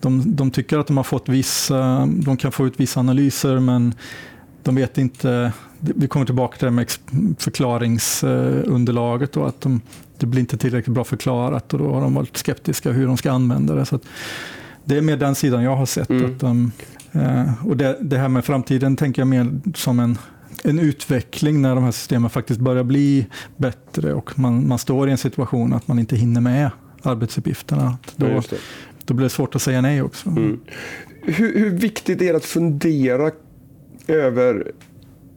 de, 0.00 0.36
de 0.36 0.50
tycker 0.50 0.78
att 0.78 0.86
de 0.86 0.96
har 0.96 1.04
fått 1.04 1.28
vissa, 1.28 2.06
de 2.06 2.36
kan 2.36 2.52
få 2.52 2.66
ut 2.66 2.80
vissa 2.80 3.00
analyser, 3.00 3.58
men 3.58 3.94
de 4.62 4.74
vet 4.74 4.98
inte, 4.98 5.52
vi 5.80 6.08
kommer 6.08 6.26
tillbaka 6.26 6.58
till 6.58 6.64
det 6.64 6.70
med 6.70 6.90
förklaringsunderlaget 7.38 9.36
och 9.36 9.48
att 9.48 9.60
de, 9.60 9.80
det 10.18 10.26
blir 10.26 10.40
inte 10.40 10.56
tillräckligt 10.56 10.94
bra 10.94 11.04
förklarat 11.04 11.72
och 11.72 11.78
då 11.78 11.92
har 11.94 12.00
de 12.00 12.14
varit 12.14 12.36
skeptiska 12.36 12.92
hur 12.92 13.06
de 13.06 13.16
ska 13.16 13.32
använda 13.32 13.74
det. 13.74 13.84
Så 13.86 14.00
det 14.84 14.96
är 14.96 15.02
mer 15.02 15.16
den 15.16 15.34
sidan 15.34 15.62
jag 15.62 15.76
har 15.76 15.86
sett. 15.86 16.10
Mm. 16.10 16.24
Att 16.24 16.40
de, 16.40 16.72
eh, 17.12 17.66
och 17.66 17.76
det, 17.76 17.98
det 18.00 18.18
här 18.18 18.28
med 18.28 18.44
framtiden 18.44 18.96
tänker 18.96 19.22
jag 19.22 19.26
mer 19.28 19.60
som 19.74 20.00
en, 20.00 20.18
en 20.64 20.78
utveckling 20.78 21.62
när 21.62 21.74
de 21.74 21.84
här 21.84 21.90
systemen 21.90 22.30
faktiskt 22.30 22.60
börjar 22.60 22.84
bli 22.84 23.26
bättre 23.56 24.14
och 24.14 24.38
man, 24.38 24.68
man 24.68 24.78
står 24.78 25.08
i 25.08 25.10
en 25.10 25.18
situation 25.18 25.72
att 25.72 25.88
man 25.88 25.98
inte 25.98 26.16
hinner 26.16 26.40
med 26.40 26.70
arbetsuppgifterna. 27.02 27.82
Ja, 27.82 28.12
Då, 28.16 28.26
det. 28.26 28.56
då 29.04 29.14
blir 29.14 29.24
det 29.24 29.30
svårt 29.30 29.54
att 29.54 29.62
säga 29.62 29.80
nej 29.80 30.02
också. 30.02 30.28
Mm. 30.28 30.60
Hur, 31.22 31.58
hur 31.58 31.70
viktigt 31.70 32.22
är 32.22 32.32
det 32.32 32.36
att 32.36 32.44
fundera 32.44 33.30
över 34.06 34.72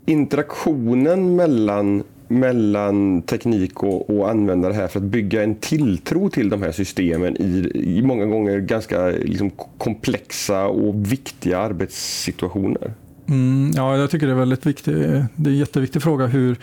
interaktionen 0.05 1.35
mellan, 1.35 2.03
mellan 2.27 3.21
teknik 3.21 3.83
och, 3.83 4.09
och 4.09 4.29
användare 4.29 4.73
här 4.73 4.87
för 4.87 4.99
att 4.99 5.05
bygga 5.05 5.43
en 5.43 5.55
tilltro 5.55 6.29
till 6.29 6.49
de 6.49 6.61
här 6.61 6.71
systemen 6.71 7.37
i, 7.37 7.71
i 7.73 8.01
många 8.01 8.25
gånger 8.25 8.59
ganska 8.59 9.07
liksom, 9.07 9.49
komplexa 9.77 10.67
och 10.67 11.11
viktiga 11.11 11.57
arbetssituationer? 11.57 12.93
Mm, 13.29 13.71
ja, 13.75 13.97
jag 13.97 14.11
tycker 14.11 14.27
det 14.27 14.33
är 14.33 14.37
väldigt 14.37 14.65
viktigt. 14.65 14.95
Det 15.35 15.49
är 15.49 15.53
en 15.53 15.57
jätteviktig 15.57 16.01
fråga 16.01 16.25
hur, 16.25 16.57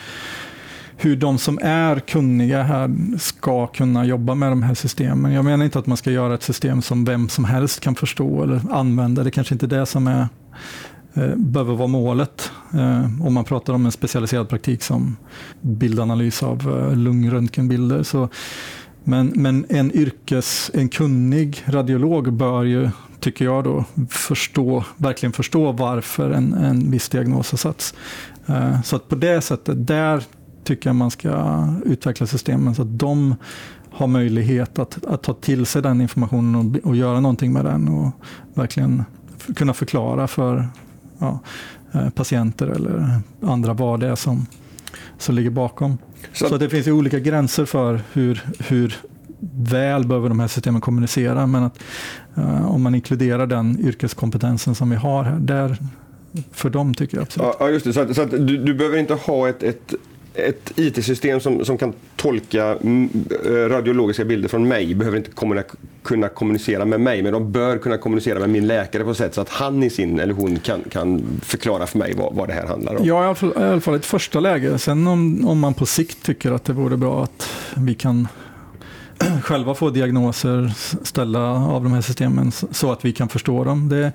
hur 0.97 1.17
de 1.17 1.39
som 1.39 1.59
är 1.63 2.01
kunniga 2.01 2.63
här 2.63 2.91
ska 3.19 3.67
kunna 3.67 4.05
jobba 4.05 4.35
med 4.35 4.53
de 4.53 4.63
här 4.63 4.75
systemen. 4.75 5.33
Jag 5.33 5.45
menar 5.45 5.65
inte 5.65 5.79
att 5.79 5.87
man 5.87 5.97
ska 5.97 6.11
göra 6.11 6.35
ett 6.35 6.43
system 6.43 6.83
som 6.83 7.05
vem 7.05 7.29
som 7.29 7.45
helst 7.45 7.81
kan 7.81 7.95
förstå 7.95 8.43
eller 8.43 8.61
använda. 8.71 9.25
Det 9.25 9.31
kanske 9.31 9.55
inte 9.55 9.67
är 9.67 9.79
det 9.79 9.87
som 9.87 10.07
är, 10.07 10.29
eh, 11.15 11.37
behöver 11.37 11.75
vara 11.75 11.89
målet. 11.89 12.51
Eh, 12.75 13.23
om 13.27 13.35
man 13.35 13.45
pratar 13.45 13.73
om 13.73 13.87
en 13.87 13.93
specialiserad 13.93 14.49
praktik 14.49 14.83
som 14.83 15.17
bildanalys 15.61 16.43
av 16.43 16.89
eh, 16.91 16.97
lungröntgenbilder. 16.97 18.03
Så, 18.03 18.29
men, 19.05 19.33
men 19.37 19.67
en 19.69 19.93
yrkes, 19.93 20.71
en 20.75 20.89
kunnig 20.89 21.63
radiolog 21.67 22.33
bör 22.33 22.65
ju, 22.65 22.91
tycker 23.25 23.45
jag 23.45 23.65
då, 23.65 23.85
förstå, 24.11 24.85
verkligen 24.97 25.33
förstå 25.33 25.73
varför 25.73 26.31
en, 26.31 26.53
en 26.53 26.91
viss 26.91 27.09
diagnos 27.09 27.51
har 27.51 27.59
satts. 27.59 27.95
Eh, 28.47 28.83
Så 28.83 28.97
att 28.97 29.09
på 29.09 29.15
det 29.15 29.41
sättet, 29.41 29.87
där 29.87 30.23
tycker 30.65 30.89
jag 30.89 30.97
man 30.97 31.11
ska 31.11 31.67
utveckla 31.85 32.27
systemen 32.27 32.75
så 32.75 32.83
att 32.83 32.99
de 32.99 33.35
har 33.91 34.07
möjlighet 34.07 34.79
att, 34.79 35.05
att 35.05 35.23
ta 35.23 35.35
till 35.35 35.67
sig 35.67 35.83
den 35.83 36.01
informationen 36.01 36.55
och, 36.55 36.89
och 36.89 36.97
göra 36.97 37.21
någonting 37.21 37.53
med 37.53 37.65
den 37.65 37.89
och 37.89 38.11
verkligen 38.55 39.05
kunna 39.57 39.75
förklara 39.75 40.27
för 40.27 40.69
ja, 41.19 41.39
eh, 41.93 42.11
patienter 42.11 42.67
eller 42.67 43.21
andra 43.43 43.73
vad 43.73 44.01
det 44.01 44.09
är 44.09 44.17
som, 44.17 44.47
som 45.19 45.35
ligger 45.35 45.51
bakom. 45.51 45.99
Så, 46.33 46.49
Så 46.49 46.55
att 46.55 46.61
det 46.61 46.69
finns 46.69 46.87
ju 46.87 46.93
olika 46.93 47.19
gränser 47.19 47.65
för 47.65 48.01
hur, 48.13 48.45
hur 48.59 48.97
väl 49.53 50.07
behöver 50.07 50.29
de 50.29 50.41
här 50.41 50.49
systemen 50.49 50.81
kommunicera. 50.81 51.47
Men 51.47 51.63
att 51.63 51.83
eh, 52.37 52.71
om 52.71 52.83
man 52.83 52.95
inkluderar 52.95 53.47
den 53.47 53.81
yrkeskompetensen 53.81 54.75
som 54.75 54.91
vi 54.91 54.97
har 54.97 55.25
här, 55.25 55.39
där, 55.39 55.77
för 56.53 56.71
dem 56.71 56.95
tycker 56.95 57.17
jag 57.17 57.23
absolut. 57.23 57.55
Ja, 57.61 57.69
just 57.69 57.85
det. 57.87 57.93
Så, 57.93 58.01
att, 58.01 58.17
så 58.17 58.23
att 58.23 58.31
du, 58.31 58.59
du 58.59 58.75
behöver 58.75 58.99
inte 58.99 59.15
ha 59.15 59.49
ett, 59.49 59.63
ett 59.63 59.95
ett 60.35 60.73
IT-system 60.77 61.41
som, 61.41 61.65
som 61.65 61.79
kan 61.79 61.93
tolka 62.17 62.65
mm, 62.65 63.09
eh, 63.45 63.51
radiologiska 63.51 64.25
bilder 64.25 64.49
från 64.49 64.69
mig 64.69 64.95
behöver 64.95 65.17
inte 65.17 65.31
kommuna, 65.31 65.63
kunna 66.03 66.29
kommunicera 66.29 66.85
med 66.85 67.01
mig, 67.01 67.23
men 67.23 67.33
de 67.33 67.53
bör 67.53 67.79
kunna 67.79 67.99
kommunicera 67.99 68.39
med 68.39 68.51
min 68.51 68.67
läkare 68.67 69.05
på 69.05 69.11
ett 69.11 69.17
sätt 69.17 69.35
så 69.35 69.41
att 69.41 69.49
han 69.49 69.83
i 69.83 69.91
sin 69.91 70.21
eller 70.21 70.35
hon 70.35 70.57
kan, 70.57 70.81
kan 70.91 71.41
förklara 71.43 71.87
för 71.87 71.99
mig 71.99 72.15
vad, 72.17 72.35
vad 72.35 72.49
det 72.49 72.55
här 72.55 72.67
handlar 72.67 72.97
om. 72.97 73.07
Ja, 73.07 73.23
i 73.23 73.27
alla 73.27 73.35
fall, 73.35 73.53
i 73.57 73.63
alla 73.63 73.81
fall 73.81 73.95
ett 73.95 74.07
första 74.07 74.41
läge. 74.41 74.79
Sen 74.79 75.07
om, 75.07 75.49
om 75.49 75.59
man 75.59 75.75
på 75.75 75.87
sikt 75.87 76.23
tycker 76.23 76.53
att 76.53 76.65
det 76.65 76.73
vore 76.73 76.97
bra 76.97 77.25
att 77.25 77.49
vi 77.77 77.95
kan 77.95 78.29
själva 79.43 79.75
få 79.75 79.91
diagnoser 79.91 80.73
ställa 81.03 81.41
av 81.49 81.85
de 81.85 81.93
här 81.93 82.01
systemen 82.01 82.53
så 82.53 82.93
att 82.93 83.05
vi 83.05 83.13
kan 83.13 83.29
förstå 83.29 83.65
dem. 83.65 83.89
Det, 83.89 84.13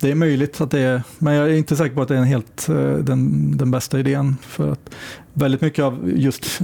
det 0.00 0.10
är 0.10 0.14
möjligt 0.14 0.60
att 0.60 0.70
det 0.70 0.80
är, 0.80 1.02
men 1.18 1.34
jag 1.34 1.48
är 1.48 1.54
inte 1.54 1.76
säker 1.76 1.94
på 1.94 2.02
att 2.02 2.08
det 2.08 2.14
är 2.14 2.18
en 2.18 2.24
helt 2.24 2.68
eh, 2.68 2.92
den, 2.92 3.56
den 3.56 3.70
bästa 3.70 3.98
idén. 3.98 4.36
För 4.42 4.72
att 4.72 4.90
väldigt 5.32 5.60
mycket 5.60 5.84
av 5.84 6.12
just 6.14 6.60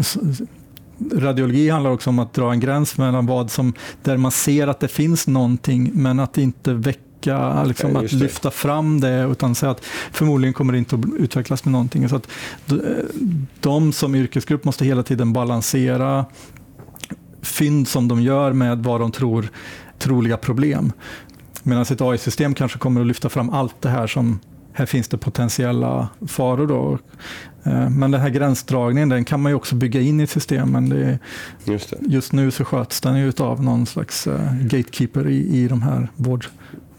radiologi 1.12 1.70
handlar 1.70 1.90
också 1.90 2.10
om 2.10 2.18
att 2.18 2.34
dra 2.34 2.52
en 2.52 2.60
gräns 2.60 2.98
mellan 2.98 3.26
vad 3.26 3.50
som, 3.50 3.74
där 4.02 4.16
man 4.16 4.30
ser 4.30 4.66
att 4.66 4.80
det 4.80 4.88
finns 4.88 5.26
någonting 5.26 5.90
men 5.94 6.20
att 6.20 6.38
inte 6.38 6.74
väcka 6.74 7.02
Liksom 7.64 7.96
att 7.96 8.12
lyfta 8.12 8.50
fram 8.50 9.00
det 9.00 9.28
utan 9.30 9.54
säga 9.54 9.72
att 9.72 9.84
förmodligen 10.12 10.54
kommer 10.54 10.72
det 10.72 10.78
inte 10.78 10.94
att 10.94 11.04
utvecklas 11.18 11.64
med 11.64 11.72
någonting. 11.72 12.08
Så 12.08 12.16
att 12.16 12.28
de 13.60 13.92
som 13.92 14.14
yrkesgrupp 14.14 14.64
måste 14.64 14.84
hela 14.84 15.02
tiden 15.02 15.32
balansera 15.32 16.26
fynd 17.42 17.88
som 17.88 18.08
de 18.08 18.22
gör 18.22 18.52
med 18.52 18.78
vad 18.78 19.00
de 19.00 19.12
tror 19.12 19.48
troliga 19.98 20.36
problem. 20.36 20.92
Medan 21.62 21.82
ett 21.82 22.00
AI-system 22.00 22.54
kanske 22.54 22.78
kommer 22.78 23.00
att 23.00 23.06
lyfta 23.06 23.28
fram 23.28 23.50
allt 23.50 23.82
det 23.82 23.88
här 23.88 24.06
som 24.06 24.40
här 24.72 24.86
finns 24.86 25.08
det 25.08 25.18
potentiella 25.18 26.08
faror. 26.28 26.66
Då. 26.66 26.98
Eh, 27.62 27.90
men 27.90 28.10
den 28.10 28.20
här 28.20 28.28
gränsdragningen 28.28 29.08
den 29.08 29.24
kan 29.24 29.40
man 29.40 29.52
ju 29.52 29.56
också 29.56 29.74
bygga 29.74 30.00
in 30.00 30.20
i 30.20 30.22
ett 30.22 30.30
system. 30.30 30.70
Men 30.70 30.88
det, 30.88 31.18
just, 31.64 31.90
det. 31.90 31.96
just 32.00 32.32
nu 32.32 32.50
så 32.50 32.64
sköts 32.64 33.00
den 33.00 33.18
ju 33.18 33.32
av 33.38 33.62
någon 33.64 33.86
slags 33.86 34.26
eh, 34.26 34.54
gatekeeper 34.60 35.28
i, 35.28 35.58
i 35.58 35.68
de 35.68 35.82
här 35.82 36.08
vård 36.16 36.46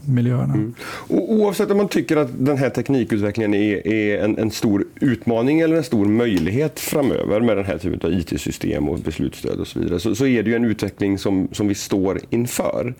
miljöerna. 0.05 0.53
Mm. 0.53 0.74
Och 0.83 1.33
oavsett 1.33 1.72
om 1.72 1.77
man 1.77 1.88
tycker 1.88 2.17
att 2.17 2.45
den 2.45 2.57
här 2.57 2.69
teknikutvecklingen 2.69 3.53
är, 3.53 3.88
är 3.88 4.24
en, 4.24 4.38
en, 4.38 4.51
stor 4.51 4.86
utmaning 5.01 5.60
eller 5.60 5.75
en 5.75 5.83
stor 5.83 6.05
möjlighet 6.05 6.79
framöver 6.79 7.41
med 7.41 7.57
den 7.57 7.65
här 7.65 7.77
typen 7.77 8.12
av 8.12 8.19
IT-system 8.19 8.89
och 8.89 9.00
beslutsstöd 9.00 9.60
och 9.60 9.67
så 9.67 9.79
vidare, 9.79 10.00
så, 10.00 10.15
så, 10.15 10.25
är 10.25 10.43
det 10.43 10.50
ju 10.50 10.55
en 10.55 10.65
utveckling 10.65 11.17
som, 11.17 11.48
som 11.51 11.67
vi 11.67 11.75
står 11.75 12.19
inför. 12.29 12.93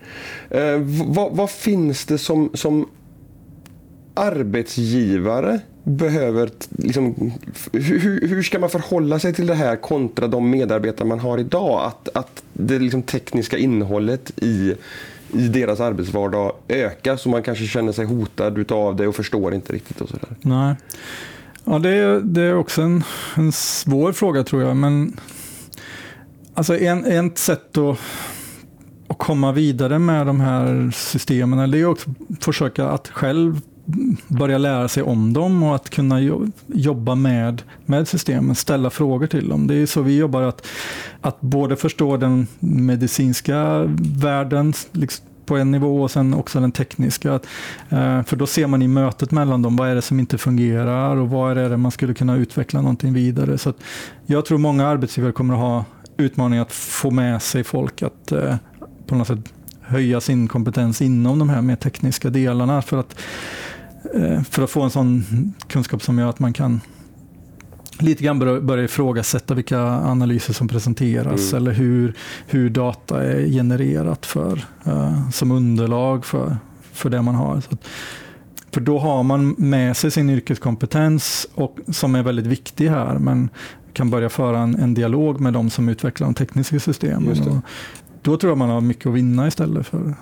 Eh, 0.50 0.78
vad, 1.06 1.36
vad, 1.36 1.50
finns 1.50 2.04
det 2.04 2.18
som, 2.18 2.50
som 2.54 2.88
arbetsgivare 4.14 5.60
behöver... 5.84 6.50
Liksom, 6.78 7.32
hur, 7.72 8.28
hur, 8.28 8.42
ska 8.42 8.58
man 8.58 8.70
förhålla 8.70 9.18
sig 9.18 9.34
till 9.34 9.46
det 9.46 9.54
här 9.54 9.76
kontra 9.76 10.26
de 10.26 10.50
medarbetare 10.50 11.08
man 11.08 11.20
har 11.20 11.38
idag? 11.38 11.86
Att, 11.86 12.08
att 12.16 12.42
det 12.52 12.78
liksom 12.78 13.02
tekniska 13.02 13.58
innehållet 13.58 14.42
i 14.42 14.74
i 15.34 15.48
deras 15.48 15.80
arbetsvardag 15.80 16.52
ökar 16.68 17.16
så 17.16 17.28
man 17.28 17.42
kanske 17.42 17.66
känner 17.66 17.92
sig 17.92 18.06
hotad 18.06 18.72
av 18.72 18.96
det 18.96 19.06
och 19.06 19.16
förstår 19.16 19.54
inte 19.54 19.72
riktigt. 19.72 20.00
och 20.00 20.08
så 20.08 20.16
där. 20.16 20.36
Nej. 20.40 20.76
Ja, 21.64 21.78
det, 21.78 21.90
är, 21.90 22.20
det 22.20 22.42
är 22.42 22.54
också 22.54 22.82
en, 22.82 23.04
en 23.36 23.52
svår 23.52 24.12
fråga 24.12 24.44
tror 24.44 24.62
jag. 24.62 24.76
Men 24.76 25.20
alltså 26.54 26.78
en, 26.78 27.04
ett 27.04 27.38
sätt 27.38 27.78
att, 27.78 27.98
att 29.08 29.18
komma 29.18 29.52
vidare 29.52 29.98
med 29.98 30.26
de 30.26 30.40
här 30.40 30.90
systemen 30.94 31.70
det 31.70 31.78
är 31.78 31.86
också 31.86 32.10
att 32.30 32.44
försöka 32.44 32.88
att 32.88 33.08
själv 33.08 33.60
börja 34.28 34.58
lära 34.58 34.88
sig 34.88 35.02
om 35.02 35.32
dem 35.32 35.62
och 35.62 35.74
att 35.74 35.90
kunna 35.90 36.20
jobba 36.66 37.14
med, 37.14 37.62
med 37.86 38.08
systemen, 38.08 38.54
ställa 38.54 38.90
frågor 38.90 39.26
till 39.26 39.48
dem. 39.48 39.66
Det 39.66 39.74
är 39.74 39.86
så 39.86 40.02
vi 40.02 40.16
jobbar, 40.16 40.42
att, 40.42 40.66
att 41.20 41.40
både 41.40 41.76
förstå 41.76 42.16
den 42.16 42.46
medicinska 42.58 43.84
världen 43.98 44.72
liksom, 44.92 45.26
på 45.46 45.56
en 45.56 45.70
nivå 45.70 46.02
och 46.02 46.10
sen 46.10 46.34
också 46.34 46.60
den 46.60 46.72
tekniska. 46.72 47.34
Eh, 47.88 48.22
för 48.22 48.36
då 48.36 48.46
ser 48.46 48.66
man 48.66 48.82
i 48.82 48.88
mötet 48.88 49.30
mellan 49.30 49.62
dem, 49.62 49.76
vad 49.76 49.88
är 49.88 49.94
det 49.94 50.02
som 50.02 50.20
inte 50.20 50.38
fungerar 50.38 51.16
och 51.16 51.30
vad 51.30 51.58
är 51.58 51.68
det 51.68 51.76
man 51.76 51.92
skulle 51.92 52.14
kunna 52.14 52.36
utveckla 52.36 52.80
någonting 52.80 53.12
vidare. 53.12 53.58
Så 53.58 53.72
jag 54.26 54.44
tror 54.44 54.58
många 54.58 54.86
arbetsgivare 54.86 55.32
kommer 55.32 55.54
att 55.54 55.60
ha 55.60 55.84
utmaningar 56.16 56.62
att 56.62 56.72
få 56.72 57.10
med 57.10 57.42
sig 57.42 57.64
folk 57.64 58.02
att 58.02 58.32
eh, 58.32 58.56
på 59.06 59.14
något 59.14 59.26
sätt 59.26 59.52
höja 59.80 60.20
sin 60.20 60.48
kompetens 60.48 61.02
inom 61.02 61.38
de 61.38 61.48
här 61.48 61.62
mer 61.62 61.76
tekniska 61.76 62.30
delarna 62.30 62.82
för 62.82 62.96
att 62.96 63.20
för 64.50 64.62
att 64.62 64.70
få 64.70 64.82
en 64.82 64.90
sån 64.90 65.24
kunskap 65.68 66.02
som 66.02 66.18
gör 66.18 66.28
att 66.28 66.38
man 66.38 66.52
kan 66.52 66.80
lite 67.98 68.24
grann 68.24 68.38
börja 68.66 68.84
ifrågasätta 68.84 69.54
vilka 69.54 69.80
analyser 69.80 70.52
som 70.52 70.68
presenteras 70.68 71.52
mm. 71.52 71.62
eller 71.62 71.72
hur, 71.72 72.14
hur 72.46 72.70
data 72.70 73.24
är 73.24 73.46
genererat 73.46 74.26
för, 74.26 74.64
uh, 74.86 75.30
som 75.30 75.50
underlag 75.50 76.24
för, 76.24 76.56
för 76.92 77.10
det 77.10 77.22
man 77.22 77.34
har. 77.34 77.56
Att, 77.56 77.88
för 78.70 78.80
då 78.80 78.98
har 78.98 79.22
man 79.22 79.54
med 79.58 79.96
sig 79.96 80.10
sin 80.10 80.30
yrkeskompetens 80.30 81.46
och, 81.54 81.78
som 81.88 82.14
är 82.14 82.22
väldigt 82.22 82.46
viktig 82.46 82.88
här 82.88 83.18
men 83.18 83.48
kan 83.92 84.10
börja 84.10 84.28
föra 84.28 84.58
en, 84.58 84.74
en 84.74 84.94
dialog 84.94 85.40
med 85.40 85.52
de 85.52 85.70
som 85.70 85.88
utvecklar 85.88 86.26
de 86.26 86.34
tekniska 86.34 86.80
systemen 86.80 87.62
då 88.24 88.36
tror 88.36 88.50
jag 88.50 88.58
man 88.58 88.70
har 88.70 88.80
mycket 88.80 89.06
att 89.06 89.14
vinna 89.14 89.48
istället. 89.48 89.86
för. 89.86 90.14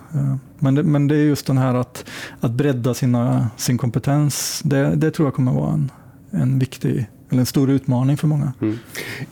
Men 0.58 0.74
det, 0.74 0.82
men 0.82 1.08
det 1.08 1.16
är 1.16 1.24
just 1.24 1.46
den 1.46 1.58
här 1.58 1.74
att, 1.74 2.04
att 2.40 2.50
bredda 2.50 2.94
sina, 2.94 3.48
sin 3.56 3.78
kompetens. 3.78 4.62
Det, 4.64 4.94
det 4.94 5.10
tror 5.10 5.26
jag 5.26 5.34
kommer 5.34 5.52
vara 5.52 5.72
en, 5.72 5.90
en 6.30 6.58
viktig 6.58 7.06
eller 7.32 7.40
en 7.40 7.46
stor 7.46 7.70
utmaning 7.70 8.16
för 8.16 8.26
många. 8.26 8.52
Mm. 8.60 8.78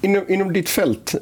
Inom, 0.01 0.23
inom 0.29 0.53
ditt 0.53 0.69
fält, 0.69 1.15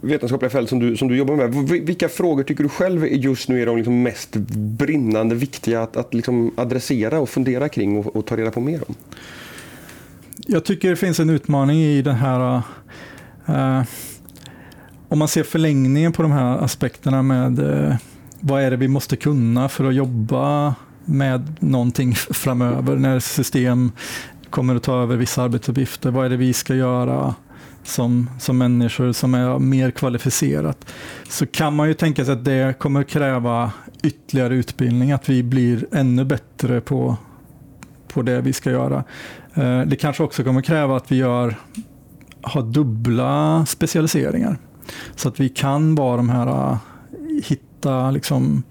vetenskapliga 0.00 0.50
fält 0.50 0.68
som 0.68 0.78
du, 0.78 0.96
som 0.96 1.08
du 1.08 1.16
jobbar 1.16 1.36
med, 1.36 1.54
vilka 1.86 2.08
frågor 2.08 2.42
tycker 2.42 2.62
du 2.62 2.68
själv 2.68 3.06
just 3.06 3.48
nu 3.48 3.62
är 3.62 3.66
de 3.66 3.76
liksom 3.76 4.02
mest 4.02 4.36
brinnande, 4.78 5.34
viktiga 5.34 5.82
att, 5.82 5.96
att 5.96 6.14
liksom 6.14 6.50
adressera 6.56 7.20
och 7.20 7.28
fundera 7.28 7.68
kring 7.68 7.98
och, 7.98 8.16
och, 8.16 8.26
ta 8.26 8.36
reda 8.36 8.50
på 8.50 8.60
mer 8.60 8.82
om? 8.88 8.94
Jag 10.46 10.64
tycker 10.64 10.90
det 10.90 10.96
finns 10.96 11.20
en 11.20 11.30
utmaning 11.30 11.78
i 11.82 12.02
den 12.02 12.16
här 12.16 12.62
uh, 13.48 13.84
om 15.08 15.18
man 15.18 15.28
ser 15.28 15.42
förlängningen 15.42 16.12
på 16.12 16.22
de 16.22 16.32
här 16.32 16.58
aspekterna 16.58 17.22
med 17.22 17.58
eh, 17.58 17.96
vad 18.40 18.62
är 18.62 18.70
det 18.70 18.76
vi 18.76 18.88
måste 18.88 19.16
kunna 19.16 19.68
för 19.68 19.84
att 19.84 19.94
jobba 19.94 20.74
med 21.04 21.56
någonting 21.60 22.14
framöver 22.14 22.96
när 22.96 23.20
system 23.20 23.92
kommer 24.50 24.76
att 24.76 24.82
ta 24.82 25.02
över 25.02 25.16
vissa 25.16 25.42
arbetsuppgifter. 25.42 26.10
Vad 26.10 26.26
är 26.26 26.30
det 26.30 26.36
vi 26.36 26.52
ska 26.52 26.74
göra 26.74 27.34
som, 27.82 28.30
som 28.40 28.58
människor 28.58 29.12
som 29.12 29.34
är 29.34 29.58
mer 29.58 29.90
kvalificerat? 29.90 30.92
Så 31.28 31.46
kan 31.46 31.76
man 31.76 31.88
ju 31.88 31.94
tänka 31.94 32.24
sig 32.24 32.32
att 32.32 32.44
det 32.44 32.78
kommer 32.78 33.00
att 33.00 33.08
kräva 33.08 33.72
ytterligare 34.02 34.54
utbildning, 34.54 35.12
att 35.12 35.28
vi 35.28 35.42
blir 35.42 35.86
ännu 35.92 36.24
bättre 36.24 36.80
på, 36.80 37.16
på 38.08 38.22
det 38.22 38.40
vi 38.40 38.52
ska 38.52 38.70
göra. 38.70 39.04
Eh, 39.54 39.80
det 39.80 39.96
kanske 39.96 40.22
också 40.22 40.44
kommer 40.44 40.60
att 40.60 40.66
kräva 40.66 40.96
att 40.96 41.12
vi 41.12 41.16
gör, 41.16 41.56
har 42.42 42.62
dubbla 42.62 43.66
specialiseringar. 43.66 44.58
Så 45.16 45.28
att 45.28 45.40
vi 45.40 45.48
kan 45.48 45.94
vara 45.94 46.16
de 46.16 46.28
här, 46.28 46.70
äh, 46.70 46.78
hitta 47.44 48.10
liksom 48.10 48.62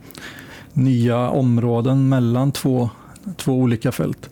nya 0.73 1.30
områden 1.30 2.10
mellan 2.10 2.51
två, 2.51 2.89
två 3.38 3.54
olika 3.54 3.91
fält. 3.91 4.30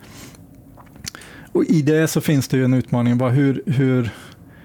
Och 1.52 1.64
I 1.64 1.82
det 1.82 2.08
så 2.08 2.20
finns 2.20 2.48
det 2.48 2.56
ju 2.56 2.64
en 2.64 2.74
utmaning. 2.74 3.18
Bara 3.18 3.30
hur, 3.30 3.62
hur, 3.66 4.10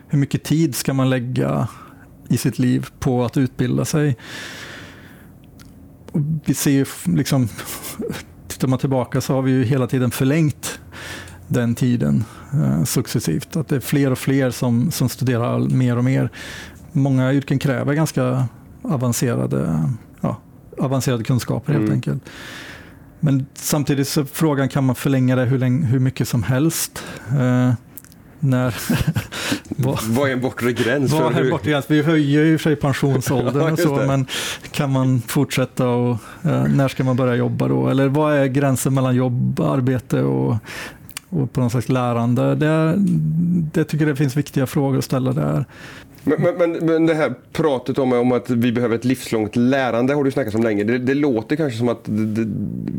hur 0.08 0.20
mycket 0.20 0.44
tid 0.44 0.76
ska 0.76 0.94
man 0.94 1.10
lägga 1.10 1.68
i 2.30 2.38
sitt 2.38 2.60
liv 2.60 2.88
på 3.00 3.26
att 3.26 3.38
utbilda 3.38 3.86
sig? 3.86 4.18
Och 6.12 6.22
vi 6.46 6.54
ser 6.54 6.88
liksom, 7.18 7.48
tittar 8.48 8.68
man 8.68 8.80
tillbaka 8.80 9.22
så 9.22 9.34
har 9.34 9.42
vi 9.42 9.52
ju 9.52 9.64
hela 9.64 9.88
tiden 9.88 10.12
förlängt 10.12 10.80
den 11.48 11.76
tiden 11.76 12.24
eh, 12.54 12.84
successivt. 12.84 13.56
Att 13.56 13.68
det 13.68 13.76
är 13.76 13.80
fler 13.80 14.12
och 14.12 14.20
fler 14.20 14.52
som, 14.52 14.92
som 14.92 15.10
studerar 15.10 15.60
mer 15.60 15.98
och 15.98 16.04
mer 16.04 16.30
många 16.92 17.34
yrken 17.34 17.60
kräver 17.60 17.94
ganska 17.94 18.46
avancerade, 18.82 19.90
ja, 20.22 20.38
avancerade 20.78 21.24
kunskaper 21.24 21.74
helt 21.74 21.84
mm. 21.84 21.94
enkelt. 21.94 22.24
Men 23.20 23.46
samtidigt 23.54 24.08
så 24.08 24.26
frågan 24.26 24.70
kan 24.70 24.84
man 24.84 24.96
förlänga 24.96 25.36
det 25.36 25.46
hur, 25.46 25.58
länge, 25.58 25.86
hur 25.86 26.00
mycket 26.00 26.28
som 26.28 26.44
helst. 26.44 27.04
Eh, 27.40 27.74
när, 28.40 28.76
vad, 29.70 30.04
vad 30.04 30.30
är 30.30 30.34
en 30.34 30.42
bortre 30.42 30.74
gräns? 30.74 31.12
Vad 31.12 31.36
är 31.36 31.42
en 31.42 31.50
bortre 31.50 31.72
gräns? 31.72 31.86
Vi 31.88 32.02
höjer 32.02 32.46
ju 32.46 32.58
för 32.58 32.64
sig 32.64 32.76
pensionsåldern 32.76 33.56
ja, 33.66 33.72
och 33.72 33.80
så, 33.80 33.96
men 33.96 34.26
kan 34.72 34.92
man 34.92 35.22
fortsätta 35.22 35.88
och 35.88 36.18
eh, 36.44 36.64
när 36.64 36.88
ska 36.88 37.04
man 37.04 37.16
börja 37.16 37.36
jobba 37.36 37.68
då? 37.68 37.88
Eller 37.88 38.08
vad 38.08 38.34
är 38.34 38.46
gränsen 38.46 38.94
mellan 38.94 39.16
jobb, 39.16 39.60
arbete 39.60 40.22
och, 40.22 40.56
och 41.30 41.54
på 41.54 41.62
något 41.62 41.72
slags 41.72 41.90
lärande? 41.90 42.56
Det, 42.56 42.94
det 43.74 43.84
tycker 43.84 44.06
jag 44.06 44.16
det 44.16 44.18
finns 44.18 44.38
viktiga 44.38 44.68
frågor 44.68 44.98
att 44.98 45.06
ställa 45.06 45.34
där. 45.34 45.66
Men, 46.24 46.42
men, 46.58 46.72
men, 46.72 47.06
det 47.06 47.14
här 47.14 47.34
pratet 47.54 47.98
om, 47.98 48.14
om 48.14 48.32
att 48.32 48.50
vi 48.50 48.72
behöver 48.72 48.96
ett 48.96 49.06
livslångt 49.06 49.56
lärande 49.56 50.14
har 50.14 50.24
du 50.24 50.32
snackat 50.32 50.56
om 50.56 50.64
länge. 50.64 50.84
Det, 50.84 50.98
det 50.98 51.14
låter 51.14 51.56
kanske 51.56 51.78
som 51.78 51.90
att 51.90 52.00
det, 52.04 52.48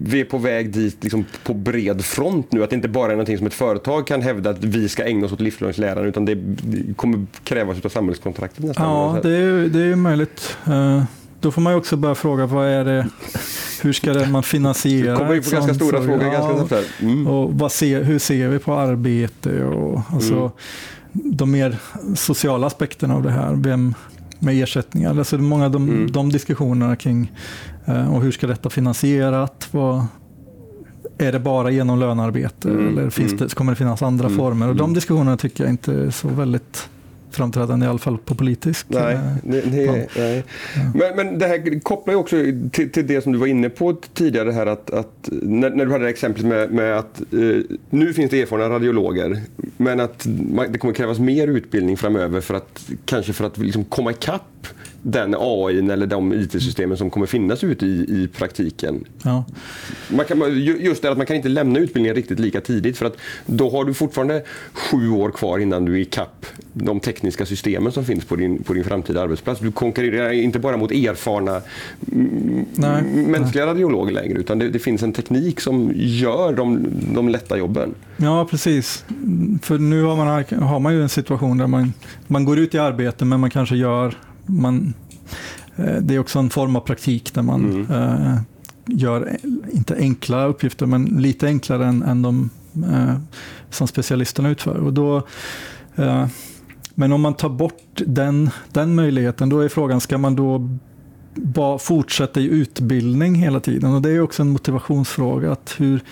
vi 0.02 0.20
är 0.20 0.24
på 0.24 0.38
väg 0.38 0.72
dit 0.72 0.96
liksom 1.00 1.24
på 1.44 1.54
bred 1.54 2.04
front 2.04 2.52
nu. 2.52 2.64
Att 2.64 2.70
det 2.70 2.76
inte 2.76 2.88
bara 2.88 3.06
är 3.06 3.16
någonting 3.16 3.38
som 3.38 3.46
ett 3.46 3.54
företag 3.54 4.06
kan 4.06 4.22
hävda 4.22 4.50
att 4.50 4.64
vi 4.64 4.88
ska 4.88 5.04
ägna 5.04 5.26
oss 5.26 5.33
åt 5.33 5.40
livslångt 5.40 5.78
lärande 5.78 6.09
utan 6.09 6.24
det, 6.24 6.35
det 6.35 6.94
kommer 6.94 7.26
krävas 7.44 7.85
av 7.85 7.88
samhällskontraktet 7.88 8.64
nästan. 8.64 8.90
Ja, 8.90 9.20
det 9.22 9.37
är, 9.37 9.68
det 9.68 9.80
är 9.80 9.96
möjligt. 9.96 10.56
Uh, 10.68 11.02
då 11.40 11.50
får 11.50 11.61
man 11.61 11.72
ju 11.72 11.78
också 11.78 11.96
börja 11.96 12.14
fråga 12.14 12.46
vad 12.46 12.66
är 12.66 12.85
det, 12.85 13.09
hur 13.83 13.92
ska 13.92 14.12
det 14.12 14.26
man 14.26 14.42
finansiera? 14.42 15.12
Det 15.12 15.18
kommer 15.18 15.35
ju 15.35 15.42
på 15.42 15.50
ganska 15.50 15.74
stora 15.74 16.02
frågor. 16.02 16.22
Ja, 16.22 16.52
ganska 16.52 16.83
mm. 17.00 17.26
och 17.26 17.50
vad 17.54 17.72
ser, 17.72 18.02
hur 18.02 18.18
ser 18.18 18.48
vi 18.48 18.59
på 18.59 18.74
arbete? 18.74 19.64
Och, 19.64 20.00
alltså, 20.12 20.35
mm 20.35 20.50
de 21.12 21.51
mer 21.51 21.79
sociala 22.14 22.66
aspekterna 22.66 23.14
av 23.14 23.23
det 23.23 23.31
här. 23.31 23.55
Vem 23.55 23.94
med 24.38 24.62
ersättningar. 24.62 25.18
Alltså 25.18 25.38
många 25.38 25.64
av 25.64 25.70
de, 25.70 25.88
mm. 25.88 26.11
de 26.11 26.33
diskussionerna 26.33 26.96
kring 26.96 27.33
eh, 27.85 28.14
och 28.14 28.23
hur 28.23 28.33
ska 28.33 28.46
detta 28.46 28.70
finansierat? 28.70 29.68
Vad, 29.70 30.07
är 31.18 31.33
det 31.33 31.38
bara 31.38 31.70
genom 31.70 31.99
lönearbete 31.99 32.70
mm. 32.70 32.88
eller 32.88 33.11
finns 33.11 33.33
mm. 33.33 33.49
det, 33.49 33.55
kommer 33.55 33.73
det 33.73 33.77
finnas 33.77 34.03
andra 34.03 34.27
mm. 34.27 34.38
former? 34.38 34.68
Och 34.68 34.77
de 34.77 34.85
mm. 34.85 34.94
diskussionerna 34.94 35.37
tycker 35.37 35.64
jag 35.64 35.73
inte 35.73 35.92
är 35.92 36.11
så 36.11 36.29
väldigt 36.29 36.88
framträdande, 37.34 37.86
i 37.86 37.88
alla 37.88 37.98
fall 37.98 38.18
på 38.18 38.34
politisk 38.34 38.86
nej, 38.88 39.14
eh, 39.14 39.20
nej, 39.42 39.62
nej, 39.66 40.08
nej. 40.16 40.44
Men, 40.94 41.16
men 41.16 41.38
det 41.38 41.46
här 41.46 41.80
kopplar 41.80 42.14
ju 42.14 42.20
också 42.20 42.36
till, 42.72 42.92
till, 42.92 43.06
det 43.06 43.20
som 43.20 43.32
du 43.32 43.38
var 43.38 43.46
inne 43.46 43.68
på 43.68 43.92
tidigare 44.14 44.50
här 44.50 44.66
att, 44.66 44.90
att 44.90 45.28
när, 45.30 45.70
när, 45.70 45.86
du 45.86 45.92
hade 45.92 46.08
exemplet 46.08 46.46
med, 46.46 46.70
med 46.70 46.98
att 46.98 47.20
eh, 47.20 47.76
nu 47.90 48.12
finns 48.12 48.30
det 48.30 48.42
erfarna 48.42 48.68
radiologer 48.68 49.40
men 49.76 50.00
att 50.00 50.26
man, 50.26 50.72
det 50.72 50.78
kommer 50.78 50.94
krävas 50.94 51.18
mer 51.18 51.48
utbildning 51.48 51.96
framöver 51.96 52.40
för 52.40 52.54
att 52.54 52.90
kanske 53.04 53.32
för 53.32 53.44
att 53.44 53.58
liksom 53.58 53.84
komma 53.84 54.10
ikapp 54.10 54.66
den 55.02 55.34
AI 55.38 55.90
eller 55.90 56.06
de 56.06 56.32
IT-systemen 56.32 56.96
som 56.96 57.10
kommer 57.10 57.26
finnas 57.26 57.64
ute 57.64 57.86
i, 57.86 57.90
i 58.08 58.28
praktiken. 58.28 59.04
Ja. 59.22 59.44
Man 60.08 60.26
kan, 60.26 60.60
just 60.64 61.02
det 61.02 61.10
att 61.10 61.16
man 61.16 61.26
kan 61.26 61.36
inte 61.36 61.48
lämna 61.48 61.78
utbildningen 61.78 62.16
riktigt 62.16 62.38
lika 62.38 62.60
tidigt 62.60 62.98
för 62.98 63.06
att 63.06 63.16
då 63.46 63.70
har 63.70 63.84
du 63.84 63.94
fortfarande 63.94 64.42
sju 64.72 65.10
år 65.10 65.30
kvar 65.30 65.58
innan 65.58 65.84
du 65.84 65.94
är 65.94 65.98
ikapp 65.98 66.46
de 66.72 67.00
tekniska 67.00 67.46
systemen 67.46 67.92
som 67.92 68.04
finns 68.04 68.24
på 68.24 68.36
din, 68.36 68.62
på 68.62 68.72
din 68.74 68.84
framtida 68.84 69.22
arbetsplats. 69.22 69.60
Du 69.60 69.72
konkurrerar 69.72 70.32
inte 70.32 70.58
bara 70.58 70.76
mot 70.76 70.90
erfarna 70.90 71.60
nej, 72.74 73.02
mänskliga 73.02 73.64
nej. 73.64 73.74
radiologer 73.74 74.12
längre 74.12 74.38
utan 74.38 74.58
det, 74.58 74.68
det, 74.68 74.78
finns 74.78 75.02
en 75.02 75.12
teknik 75.12 75.60
som 75.60 75.92
gör 75.94 76.52
de, 76.52 76.86
de 77.14 77.28
lätta 77.28 77.58
jobben. 77.58 77.94
Ja, 78.16 78.46
precis. 78.50 79.04
För 79.62 79.78
nu 79.78 80.02
har 80.02 80.16
man, 80.16 80.44
har 80.68 80.78
man 80.78 80.94
ju 80.94 81.02
en 81.02 81.08
situation 81.08 81.58
där 81.58 81.66
man, 81.66 81.92
man 82.26 82.44
går 82.44 82.58
ut 82.58 82.74
i 82.74 82.78
arbete 82.78 83.24
men 83.24 83.40
man 83.40 83.50
kanske 83.50 83.76
gör 83.76 84.14
man, 84.50 84.94
eh, 85.76 85.94
det 85.94 86.14
är 86.14 86.18
också 86.18 86.38
en 86.38 86.50
form 86.50 86.76
av 86.76 86.80
praktik 86.80 87.34
där 87.34 87.42
man 87.42 87.70
mm. 87.70 87.90
eh, 87.90 88.38
gör, 88.86 89.36
inte 89.72 89.96
enkla 89.96 90.44
uppgifter, 90.44 90.86
men 90.86 91.04
lite 91.04 91.46
enklare 91.46 91.86
än, 91.86 92.02
än 92.02 92.22
de 92.22 92.50
eh, 92.74 93.14
som 93.70 93.88
specialisterna 93.88 94.48
utför. 94.48 94.76
Och 94.76 94.92
då, 94.92 95.16
eh, 95.96 96.26
men 96.94 97.12
om 97.12 97.20
man 97.20 97.34
tar 97.34 97.48
bort 97.48 98.02
den, 98.06 98.50
den 98.72 98.94
möjligheten, 98.94 99.48
då 99.48 99.60
är 99.60 99.68
frågan, 99.68 100.00
ska 100.00 100.18
man 100.18 100.36
då 100.36 100.78
bara 101.34 101.78
fortsätta 101.78 102.40
i 102.40 102.44
utbildning 102.44 103.34
hela 103.34 103.60
tiden? 103.60 103.94
Och 103.94 104.02
det 104.02 104.10
är 104.10 104.20
också 104.20 104.42
en 104.42 104.50
motivationsfråga. 104.50 105.52
Att 105.52 105.74
hur, 105.78 106.02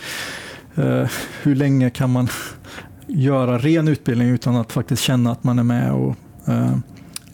eh, 0.74 1.10
hur 1.42 1.54
länge 1.54 1.90
kan 1.90 2.12
man 2.12 2.28
göra 3.06 3.58
ren 3.58 3.88
utbildning 3.88 4.28
utan 4.28 4.56
att 4.56 4.72
faktiskt 4.72 5.02
känna 5.02 5.32
att 5.32 5.44
man 5.44 5.58
är 5.58 5.62
med 5.62 5.92
och 5.92 6.16
eh, 6.48 6.76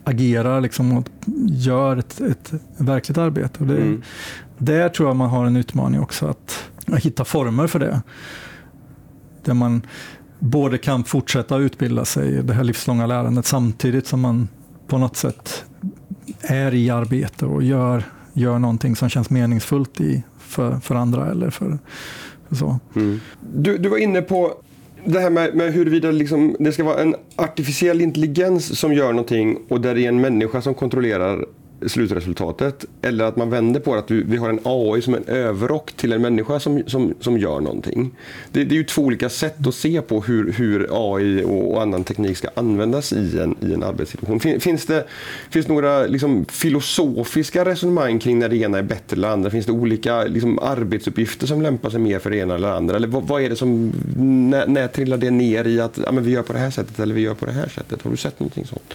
agerar 0.05 0.61
liksom 0.61 0.93
och 0.93 1.09
gör 1.49 1.97
ett, 1.97 2.21
ett 2.21 2.53
verkligt 2.77 3.19
arbete. 3.19 3.61
Och 3.61 3.67
det, 3.67 3.77
mm. 3.77 4.03
Där 4.59 4.89
tror 4.89 5.09
jag 5.09 5.17
man 5.17 5.31
har 5.31 5.47
en 5.47 5.57
utmaning 5.57 6.01
också, 6.01 6.27
att, 6.27 6.65
att 6.87 7.05
hitta 7.05 7.25
former 7.25 7.67
för 7.67 7.79
det. 7.79 8.03
Där 9.45 9.55
man 9.55 9.83
både 10.39 10.79
kan 10.79 11.05
fortsätta 11.05 11.57
utbilda 11.57 12.05
sig, 12.05 12.43
det 12.43 12.55
här 12.55 12.65
livslånga 12.65 13.07
lärandet, 13.07 13.47
samtidigt 13.47 14.07
som 14.07 14.21
man 14.21 14.49
på 14.87 14.99
något 14.99 15.17
sätt 15.17 15.65
är 16.41 16.75
i 16.75 16.91
arbete 16.91 17.47
och 17.47 17.63
gör, 17.63 18.05
gör 18.33 18.59
någonting 18.59 18.97
som 18.97 19.09
känns 19.09 19.31
meningsfullt 19.31 20.01
i, 20.01 20.25
för, 20.39 20.77
för 20.81 20.95
andra. 20.95 21.31
eller 21.31 21.51
för, 21.51 21.79
för 22.49 22.57
så. 22.57 22.79
Mm. 22.97 23.21
Du, 23.41 23.79
du 23.79 23.89
var 23.89 23.99
inne 23.99 24.23
på 24.23 24.55
det 25.05 25.21
här 25.21 25.31
med, 25.31 25.55
med 25.55 25.73
huruvida 25.73 26.11
liksom, 26.11 26.57
det 26.59 26.73
ska 26.73 26.85
vara 26.85 27.03
en 27.03 27.15
artificiell 27.37 28.01
intelligens 28.01 28.79
som 28.79 28.95
gör 28.95 29.13
någonting 29.13 29.59
och 29.69 29.81
där 29.81 29.95
det 29.95 30.05
är 30.05 30.09
en 30.09 30.21
människa 30.21 30.63
som 30.63 30.75
kontrollerar 30.75 31.45
slutresultatet. 31.87 32.85
Eller 33.03 33.25
att 33.25 33.37
man 33.37 33.51
vänder 33.51 33.81
på 33.81 33.95
det, 33.95 34.01
att 34.01 34.11
vi 34.11 34.37
har 34.37 34.49
en 34.49 34.61
AI 34.63 35.03
som 35.03 35.15
en 35.15 35.25
överrock 35.25 35.93
till 35.93 36.13
en 36.13 36.23
människa 36.23 36.61
som, 36.61 36.83
som, 36.87 37.15
som 37.21 37.39
gör 37.39 37.61
någonting. 37.61 38.11
Det, 38.53 38.65
det 38.65 38.75
är 38.75 38.77
ju 38.77 38.85
två 38.85 39.03
olika 39.03 39.29
sätt 39.29 39.67
att 39.67 39.75
se 39.75 40.03
på 40.03 40.21
hur, 40.21 40.53
hur 40.53 40.89
AI 40.91 41.45
och, 41.45 41.73
och, 41.73 41.83
annan 41.83 42.05
teknik 42.05 42.37
ska 42.37 42.49
användas 42.55 43.13
i 43.13 43.39
en, 43.39 43.55
i 43.61 43.75
en 43.75 43.83
arbetssituation. 43.83 44.41
Fin, 44.41 44.61
finns 44.61 44.87
det 44.87 45.07
finns 45.51 45.69
några 45.69 46.07
liksom, 46.07 46.45
filosofiska 46.45 47.65
resonemang 47.65 48.19
kring 48.19 48.39
när 48.39 48.49
det 48.49 48.57
ena 48.57 48.79
är 48.79 48.83
bättre 48.83 49.17
eller 49.17 49.29
andra? 49.29 49.51
Finns 49.51 49.67
det 49.67 49.73
olika 49.73 50.25
liksom, 50.25 50.59
arbetsuppgifter 50.59 51.47
som 51.47 51.63
lämpar 51.63 51.91
sig 51.91 52.01
mer 52.01 52.19
för 52.19 52.31
det 52.31 52.37
ena 52.37 52.55
eller 52.55 52.69
andra? 52.69 52.97
Eller 52.97 53.09
vad, 53.09 53.23
vad 53.23 53.43
är 53.43 53.51
det 53.51 53.57
som, 53.57 53.93
när, 54.51 54.67
när 54.67 54.89
trillar 54.89 55.17
det 55.17 55.31
ner 55.31 55.67
i 55.67 55.81
att 55.81 55.99
ja, 56.05 56.13
men 56.13 56.25
vi 56.25 56.31
gör 56.31 56.43
på 56.43 56.53
det 56.53 56.59
här 56.59 56.71
sättet 56.71 57.01
eller 57.01 57.15
vi 57.15 57.21
gör 57.21 57.35
på 57.35 57.47
det 57.47 57.53
här 57.53 57.69
sättet? 57.69 58.03
Har 58.03 58.11
du 58.11 58.17
sett 58.17 58.41
någonting 58.41 58.67
sånt? 58.67 58.95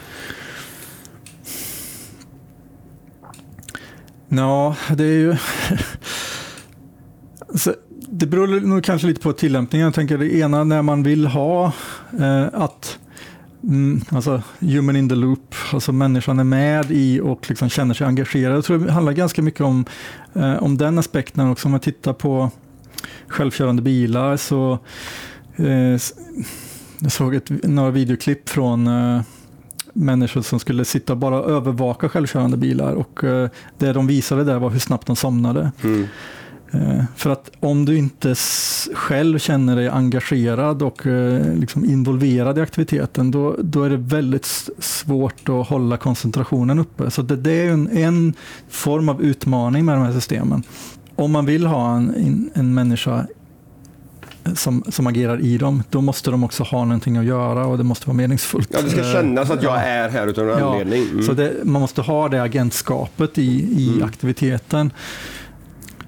Ja, 4.30 4.76
det 4.96 5.04
är 5.04 5.18
ju... 5.18 5.36
Så 7.56 7.74
det 8.12 8.26
beror 8.26 8.48
nog 8.48 8.84
kanske 8.84 9.08
lite 9.08 9.22
på 9.22 9.34
tillämpningen. 9.34 9.86
Jag 9.86 9.94
tänker 9.94 10.18
det 10.18 10.36
ena 10.36 10.64
när 10.64 10.82
man 10.82 11.04
vill 11.04 11.26
ha 11.26 11.72
eh, 12.20 12.46
att 12.54 13.00
mm, 13.64 14.02
alltså 14.10 14.42
human 14.60 14.96
in 14.96 15.10
the 15.10 15.16
loop, 15.16 15.56
alltså 15.74 15.92
människan 15.92 16.40
är 16.40 16.44
med 16.44 16.92
i 16.92 17.20
och 17.20 17.50
liksom 17.50 17.70
känner 17.70 17.94
sig 17.94 18.08
engagerad. 18.08 18.58
Jag 18.58 18.66
tror 18.66 18.78
det 18.78 18.92
handlar 18.92 19.14
ganska 19.14 19.42
mycket 19.42 19.62
om, 19.62 19.86
eh, 20.34 20.64
om 20.64 20.78
den 20.78 21.00
aspekten 21.00 21.50
också. 21.50 21.68
Om 21.68 21.72
man 21.72 21.80
tittar 21.80 22.14
på 22.14 22.52
självkörande 23.28 23.82
bilar 23.82 24.38
så 24.38 24.80
eh, 25.56 25.98
jag 27.00 27.12
såg 27.12 27.36
ett, 27.36 27.50
några 27.64 27.92
videoklipp 27.92 28.50
från 28.50 28.88
eh, 28.88 29.22
människor 29.94 30.42
som 30.42 30.60
skulle 30.60 30.86
sitta 30.86 31.14
och 31.14 31.18
bara 31.18 31.36
övervaka 31.36 32.10
självkörande 32.10 32.58
bilar 32.58 32.94
och 32.94 33.24
eh, 33.24 33.50
det 33.78 33.94
de 33.94 34.08
visade 34.08 34.44
där 34.44 34.60
var 34.60 34.70
hur 34.70 34.80
snabbt 34.80 35.08
de 35.08 35.16
somnade. 35.16 35.72
Mm. 35.84 36.08
Eh, 36.72 37.04
för 37.16 37.30
att 37.30 37.52
om 37.60 37.86
du 37.86 37.98
inte 37.98 38.36
själv 38.94 39.40
känner 39.40 39.76
dig 39.76 39.88
engagerad 39.88 40.82
och 40.82 41.08
eh, 41.08 41.54
liksom 41.54 41.86
involverad 41.86 42.58
i 42.58 42.62
aktiviteten, 42.62 43.32
då, 43.32 43.56
då 43.60 43.84
är 43.84 43.90
det 43.90 43.98
väldigt 43.98 44.70
svårt 44.80 45.50
att 45.50 45.68
hålla 45.68 45.98
koncentrationen 45.98 46.80
uppe. 46.80 47.12
Så 47.12 47.22
det, 47.22 47.36
det 47.36 47.52
är 47.52 47.72
en, 47.72 47.98
en 47.98 48.34
form 48.70 49.10
av 49.10 49.22
utmaning 49.22 49.86
med 49.86 49.96
de 49.96 50.06
här 50.06 50.14
systemen. 50.14 50.64
Om 51.16 51.32
man 51.32 51.46
vill 51.46 51.66
ha 51.66 51.96
en, 51.96 52.50
en 52.54 52.74
människa 52.74 53.26
som, 54.56 54.84
som 54.88 55.08
agerar 55.08 55.42
i 55.42 55.58
dem, 55.58 55.84
då 55.90 56.02
måste 56.02 56.32
de 56.32 56.44
också 56.44 56.64
ha 56.64 56.86
någonting 56.86 57.18
att 57.18 57.26
göra 57.26 57.66
och 57.66 57.78
det 57.78 57.84
måste 57.84 58.08
vara 58.08 58.18
meningsfullt. 58.18 58.70
Ja, 58.74 58.82
det 58.82 58.90
ska 58.90 59.04
kännas 59.04 59.50
att 59.50 59.64
jag 59.64 59.76
ja. 59.76 59.82
är 59.82 60.10
här 60.10 60.28
utan 60.28 60.50
en 60.50 60.60
ja, 60.60 60.72
anledning. 60.72 61.10
Mm. 61.12 61.24
Så 61.24 61.34
det, 61.34 61.54
man 61.64 61.82
måste 61.82 62.02
ha 62.02 62.30
det 62.30 62.42
agentskapet 62.42 63.38
i, 63.38 63.82
i 63.82 63.90
mm. 63.94 64.04
aktiviteten. 64.04 64.92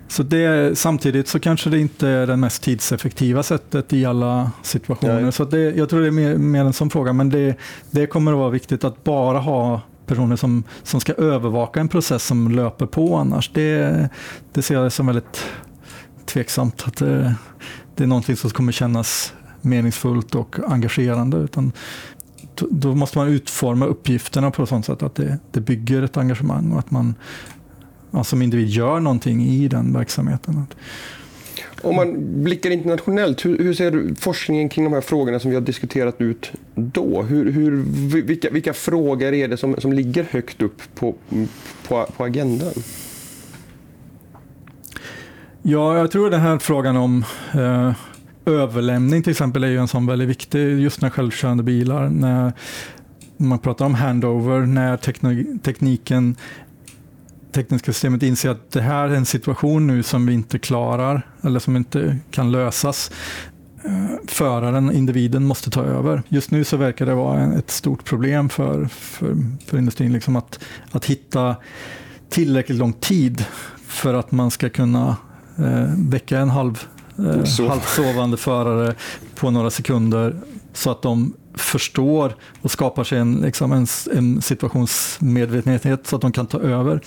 Så 0.08 0.23
det, 0.23 0.77
samtidigt 0.77 1.27
så 1.27 1.39
kanske 1.39 1.69
det 1.69 1.80
inte 1.80 2.08
är 2.08 2.27
det 2.27 2.38
mest 2.38 2.63
tidseffektiva 2.63 3.43
sättet 3.43 3.93
i 3.93 4.06
alla 4.06 4.51
situationer. 4.63 5.21
Nej. 5.21 5.32
Så 5.32 5.45
det, 5.45 5.60
jag 5.60 5.89
tror 5.89 6.01
det 6.01 6.08
är 6.08 6.12
mer, 6.12 6.38
mer 6.38 6.65
en 6.65 6.73
sån 6.73 6.89
fråga, 6.89 7.13
men 7.13 7.30
det, 7.30 7.56
det 7.91 8.08
kommer 8.08 8.32
att 8.32 8.38
vara 8.38 8.49
viktigt 8.49 8.84
att 8.84 9.04
bara 9.04 9.39
ha 9.39 9.82
personer 10.06 10.36
som, 10.36 10.63
som 10.84 10.99
ska 10.99 11.13
övervaka 11.13 11.80
en 11.80 11.88
process 11.88 12.23
som 12.23 12.51
löper 12.51 12.86
på 12.86 13.15
annars. 13.15 13.51
Det, 13.54 14.10
det 14.54 14.62
ser 14.62 14.75
jag 14.75 14.91
som 14.91 15.06
väldigt 15.06 15.45
tveksamt. 16.25 16.84
Att 16.88 17.01
det, 18.01 18.05
är 18.05 18.07
någonting 18.07 18.35
som 18.35 18.49
kommer 18.49 18.71
kännas 18.71 19.33
meningsfullt 19.61 20.35
och 20.35 20.55
engagerande. 20.67 21.37
Utan 21.37 21.71
då 22.69 22.95
måste 22.95 23.17
man 23.17 23.27
utforma 23.27 23.85
uppgifterna 23.85 24.51
på 24.51 24.63
ett 24.63 24.69
sådant 24.69 24.85
sätt 24.85 25.03
att 25.03 25.15
det, 25.15 25.37
det 25.51 25.61
bygger 25.61 26.01
ett 26.01 26.17
engagemang 26.17 26.71
och 26.71 26.79
att 26.79 26.91
man 26.91 27.15
ja, 28.11 28.23
som 28.23 28.41
individ 28.41 28.67
gör 28.67 28.99
någonting 28.99 29.41
i 29.41 29.67
den 29.67 29.93
verksamheten. 29.93 30.65
Om 31.81 31.95
man 31.95 32.43
blickar 32.43 32.71
internationellt, 32.71 33.45
hur, 33.45 33.57
hur, 33.57 33.73
ser 33.73 34.15
forskningen 34.19 34.69
kring 34.69 34.83
de 34.83 34.93
här 34.93 35.01
frågorna 35.01 35.39
som 35.39 35.49
vi 35.49 35.55
har 35.55 35.61
diskuterat 35.61 36.21
ut 36.21 36.51
då? 36.75 37.21
Hur, 37.21 37.51
hur, 37.51 37.71
vilka, 38.21 38.49
vilka 38.49 38.73
frågor 38.73 39.33
är 39.33 39.47
det 39.47 39.57
som, 39.57 39.75
som 39.77 39.93
ligger 39.93 40.23
högt 40.23 40.61
upp 40.61 40.81
på, 40.95 41.15
på, 41.87 42.07
på 42.17 42.23
agendan? 42.23 42.73
Ja, 45.63 45.97
jag 45.97 46.12
tror 46.12 46.30
den 46.30 46.41
här 46.41 46.60
frågan 46.60 46.97
om 46.97 47.26
eh, 47.54 47.93
överlämning 48.45 49.24
till 49.24 49.32
exempel 49.32 49.63
är 49.63 49.67
ju 49.67 49.78
en 49.78 49.88
sån 49.88 50.06
väldigt 50.06 50.30
viktig, 50.30 50.80
just 50.80 51.02
när 51.02 51.10
självkörande 51.10 51.63
bilar, 51.63 52.10
när, 52.10 52.54
man 53.38 53.60
pratar 53.60 53.86
om 53.86 53.95
handover, 53.95 54.60
när 54.60 54.97
tekniken 55.58 56.36
tekniska 57.52 57.93
systemet 57.93 58.24
inser 58.24 58.50
att 58.50 58.71
det 58.71 58.82
här 58.82 59.10
är 59.10 59.15
en 59.15 59.26
situation 59.26 59.88
nu 59.88 60.04
som 60.04 60.26
vi 60.26 60.34
inte 60.34 60.60
klarar 60.60 61.28
eller 61.41 61.60
som 61.60 61.76
inte 61.76 62.17
kan 62.32 62.52
lösas. 62.52 63.12
Eh, 63.84 64.06
föraren, 64.28 64.91
individen, 64.91 65.45
måste 65.45 65.69
ta 65.69 65.84
över. 65.84 66.24
Just 66.28 66.52
nu 66.52 66.63
så 66.63 66.78
verkar 66.78 67.06
det 67.06 67.15
vara 67.15 67.54
ett 67.54 67.71
stort 67.71 68.04
problem 68.04 68.50
för, 68.50 68.86
för, 68.86 69.38
för 69.65 69.78
industrin 69.78 70.13
liksom 70.13 70.36
att, 70.36 70.60
att 70.91 71.06
hitta 71.06 71.56
tillräckligt 72.30 72.78
lång 72.78 72.93
tid 72.93 73.45
för 73.88 74.13
att 74.13 74.32
man 74.32 74.52
ska 74.52 74.69
kunna 74.69 75.17
väcka 75.97 76.39
en 76.39 76.50
halv, 76.50 76.84
eh, 77.17 77.67
halvsovande 77.69 78.38
förare 78.38 78.95
på 79.36 79.52
några 79.52 79.69
sekunder 79.69 80.36
så 80.74 80.91
att 80.91 81.02
de 81.02 81.34
förstår 81.54 82.36
och 82.62 82.71
skapar 82.71 83.04
sig 83.04 83.19
en, 83.19 83.36
liksom 83.36 83.71
en, 83.71 83.88
en 84.13 84.41
situationsmedvetenhet 84.41 86.08
så 86.08 86.15
att 86.15 86.21
de 86.21 86.32
kan 86.32 86.47
ta 86.47 86.60
över. 86.60 87.02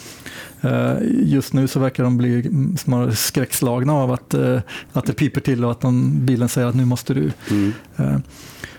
Uh, 0.65 0.97
just 1.03 1.53
nu 1.53 1.69
så 1.69 1.81
verkar 1.81 2.05
de 2.05 2.17
bli 2.17 2.51
snarare 2.79 3.15
skräckslagna 3.15 3.93
av 3.93 4.13
att, 4.13 4.35
uh, 4.35 4.61
att 4.93 5.07
det 5.07 5.13
piper 5.13 5.41
till 5.41 5.65
och 5.65 5.71
att 5.71 5.81
de, 5.81 6.27
bilen 6.27 6.49
säger 6.49 6.69
att 6.69 6.75
nu 6.75 6.85
måste 6.85 7.15
du. 7.15 7.33
Mm. 7.51 7.73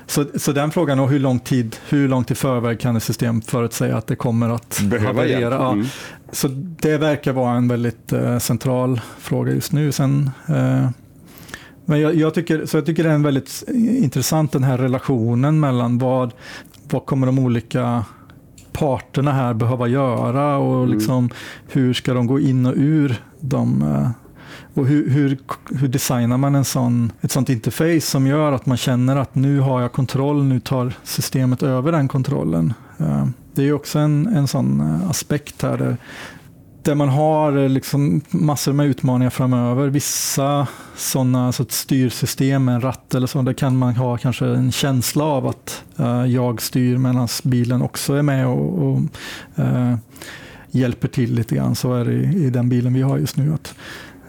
Så, 0.08 0.26
så 0.36 0.52
den 0.52 0.72
frågan 0.72 1.00
och 1.00 1.10
hur 1.10 1.20
lång 1.20 1.40
tid, 1.40 1.76
hur 1.90 2.08
långt 2.08 2.32
i 2.32 2.36
förväg 2.36 2.80
kan 2.80 2.96
ett 2.96 3.04
system 3.04 3.42
förutsäga 3.42 3.98
att 3.98 4.08
det 4.08 4.16
kommer 4.16 4.50
att 4.50 4.82
haverera? 5.06 5.56
Ja. 5.56 5.72
Mm. 5.72 5.86
Så 6.32 6.48
det 6.82 6.98
verkar 6.98 7.34
vara 7.34 7.58
en 7.58 7.68
väldigt 7.68 8.14
central 8.40 9.02
fråga 9.20 9.54
just 9.54 9.72
nu. 9.72 9.92
Sen, 9.92 10.32
men 11.86 12.00
jag, 12.00 12.16
jag, 12.16 12.34
tycker, 12.34 12.66
så 12.66 12.78
jag 12.78 12.86
tycker 12.86 13.04
det 13.04 13.10
är 13.10 13.14
en 13.14 13.24
väldigt 13.24 13.64
intressant 13.78 14.52
den 14.52 14.64
här 14.64 14.78
relationen 14.78 15.60
mellan 15.60 15.98
vad, 15.98 16.34
vad 16.90 17.06
kommer 17.06 17.28
de 17.28 17.40
olika 17.40 18.06
parterna 18.72 19.32
här 19.32 19.54
behöva 19.54 19.88
göra 19.88 20.58
och 20.58 20.84
mm. 20.84 20.98
liksom, 20.98 21.30
hur 21.68 21.94
ska 21.94 22.14
de 22.14 22.28
gå 22.28 22.40
in 22.40 22.66
och 22.66 22.74
ur 22.76 23.22
de 23.40 23.82
eh, 23.82 24.10
och 24.76 24.86
hur, 24.88 25.10
hur, 25.10 25.38
hur 25.80 25.88
designar 25.88 26.38
man 26.38 26.56
en 26.56 26.66
sån, 26.66 27.12
ett 27.22 27.32
sånt 27.32 27.50
interface 27.50 28.02
som 28.02 28.28
gör 28.28 28.52
att 28.52 28.66
man 28.66 28.78
känner 28.78 29.16
att 29.16 29.36
nu 29.36 29.60
har 29.60 29.82
jag 29.82 29.92
kontroll, 29.92 30.44
nu 30.44 30.60
tar 30.60 30.94
systemet 31.04 31.64
över 31.64 31.92
den 31.92 32.08
kontrollen. 32.08 32.74
Eh, 32.98 33.28
det 33.54 33.64
är 33.64 33.74
också 33.74 34.00
en, 34.00 34.28
en 34.28 34.48
sån 34.48 34.82
eh, 34.82 35.10
aspekt 35.10 35.62
här 35.62 35.78
där 35.78 35.98
där 36.82 36.96
man 36.96 37.10
har 37.10 37.58
eh, 37.58 37.70
liksom 37.70 38.22
massor 38.30 38.74
med 38.74 38.86
utmaningar 38.86 39.30
framöver. 39.30 39.88
Vissa 39.88 40.68
sådana 40.96 41.52
så 41.52 41.66
styrsystem 41.70 42.66
med 42.66 42.76
en 42.76 42.82
ratt 42.82 43.16
eller 43.16 43.28
så, 43.28 43.42
där 43.42 43.54
kan 43.54 43.78
man 43.78 43.96
ha 43.96 44.18
kanske 44.18 44.46
en 44.46 44.72
känsla 44.72 45.24
av 45.24 45.48
att 45.48 45.84
jag 46.28 46.62
styr 46.62 46.98
medan 46.98 47.28
bilen 47.44 47.82
också 47.82 48.14
är 48.14 48.22
med 48.22 48.48
och, 48.48 48.88
och 48.88 49.00
uh, 49.60 49.96
hjälper 50.76 51.08
till 51.08 51.34
lite 51.34 51.56
grann. 51.56 51.76
Så 51.76 51.94
är 51.94 52.06
det 52.06 52.14
i, 52.14 52.46
i, 52.46 52.50
den 52.50 52.70
bilen 52.70 52.94
vi 52.94 53.02
har 53.02 53.18
just 53.18 53.38
nu. 53.38 53.54
Att 53.54 53.76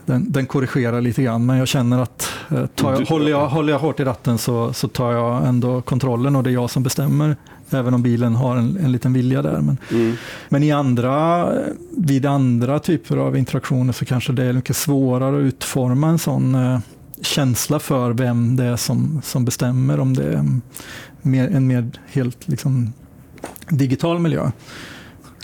den, 0.07 0.33
den 0.33 0.47
korrigerar 0.47 1.01
lite 1.01 1.23
grann, 1.23 1.47
men 1.47 1.57
jag 1.57 1.69
känner 1.69 2.03
att 2.03 2.29
uh, 2.53 2.65
jag, 2.77 3.07
håller, 3.07 3.31
jag, 3.31 3.49
håller 3.49 3.73
jag 3.73 3.79
hårt 3.79 4.01
i 4.01 4.05
ratten 4.05 4.39
så, 4.39 4.73
så 4.73 4.89
tar 4.89 5.13
jag 5.13 5.47
ändå 5.47 5.83
kontrollen 5.83 6.37
och 6.37 6.43
det 6.43 6.51
är 6.51 6.55
jag 6.55 6.71
som 6.71 6.83
bestämmer 6.83 7.37
Även 7.71 7.95
om 7.95 8.03
bilen 8.03 8.35
har 8.35 8.57
en, 8.57 8.77
en 8.77 8.93
liten 8.93 9.13
vilja 9.13 9.43
där. 9.43 9.61
Men, 9.61 9.79
mm. 9.91 10.17
men 10.49 10.63
i 10.63 10.73
andra, 10.73 11.49
vid 11.97 12.27
andra 12.27 12.79
typer 12.79 13.17
av 13.17 13.37
interaktioner 13.37 13.93
så 13.93 14.05
kanske 14.05 14.33
det 14.33 14.45
är 14.45 14.53
mycket 14.53 14.77
svårare 14.77 15.37
att 15.37 15.43
utforma 15.43 16.09
en 16.09 16.19
sån 16.19 16.55
eh, 16.55 16.79
känsla 17.23 17.79
för 17.79 18.11
vem 18.11 18.57
det 18.57 18.65
är 18.65 18.77
som, 18.77 19.21
som 19.25 19.45
bestämmer. 19.45 20.01
Om 20.01 20.15
det 20.15 20.25
är 20.25 20.45
mer, 21.23 21.49
en 21.49 21.67
mer 21.67 21.91
helt 22.07 22.49
liksom, 22.49 22.93
digital 23.69 24.19
miljö. 24.19 24.51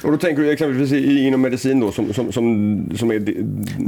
Och 0.05 0.12
då 0.12 0.19
tänker 0.19 0.43
du 0.43 0.51
exempelvis 0.51 0.93
inom 0.93 1.41
medicin 1.41 1.81
då 1.81 1.93
som, 1.93 2.12
som, 2.12 2.33
som, 2.33 2.91
som 2.97 3.11
är... 3.11 3.35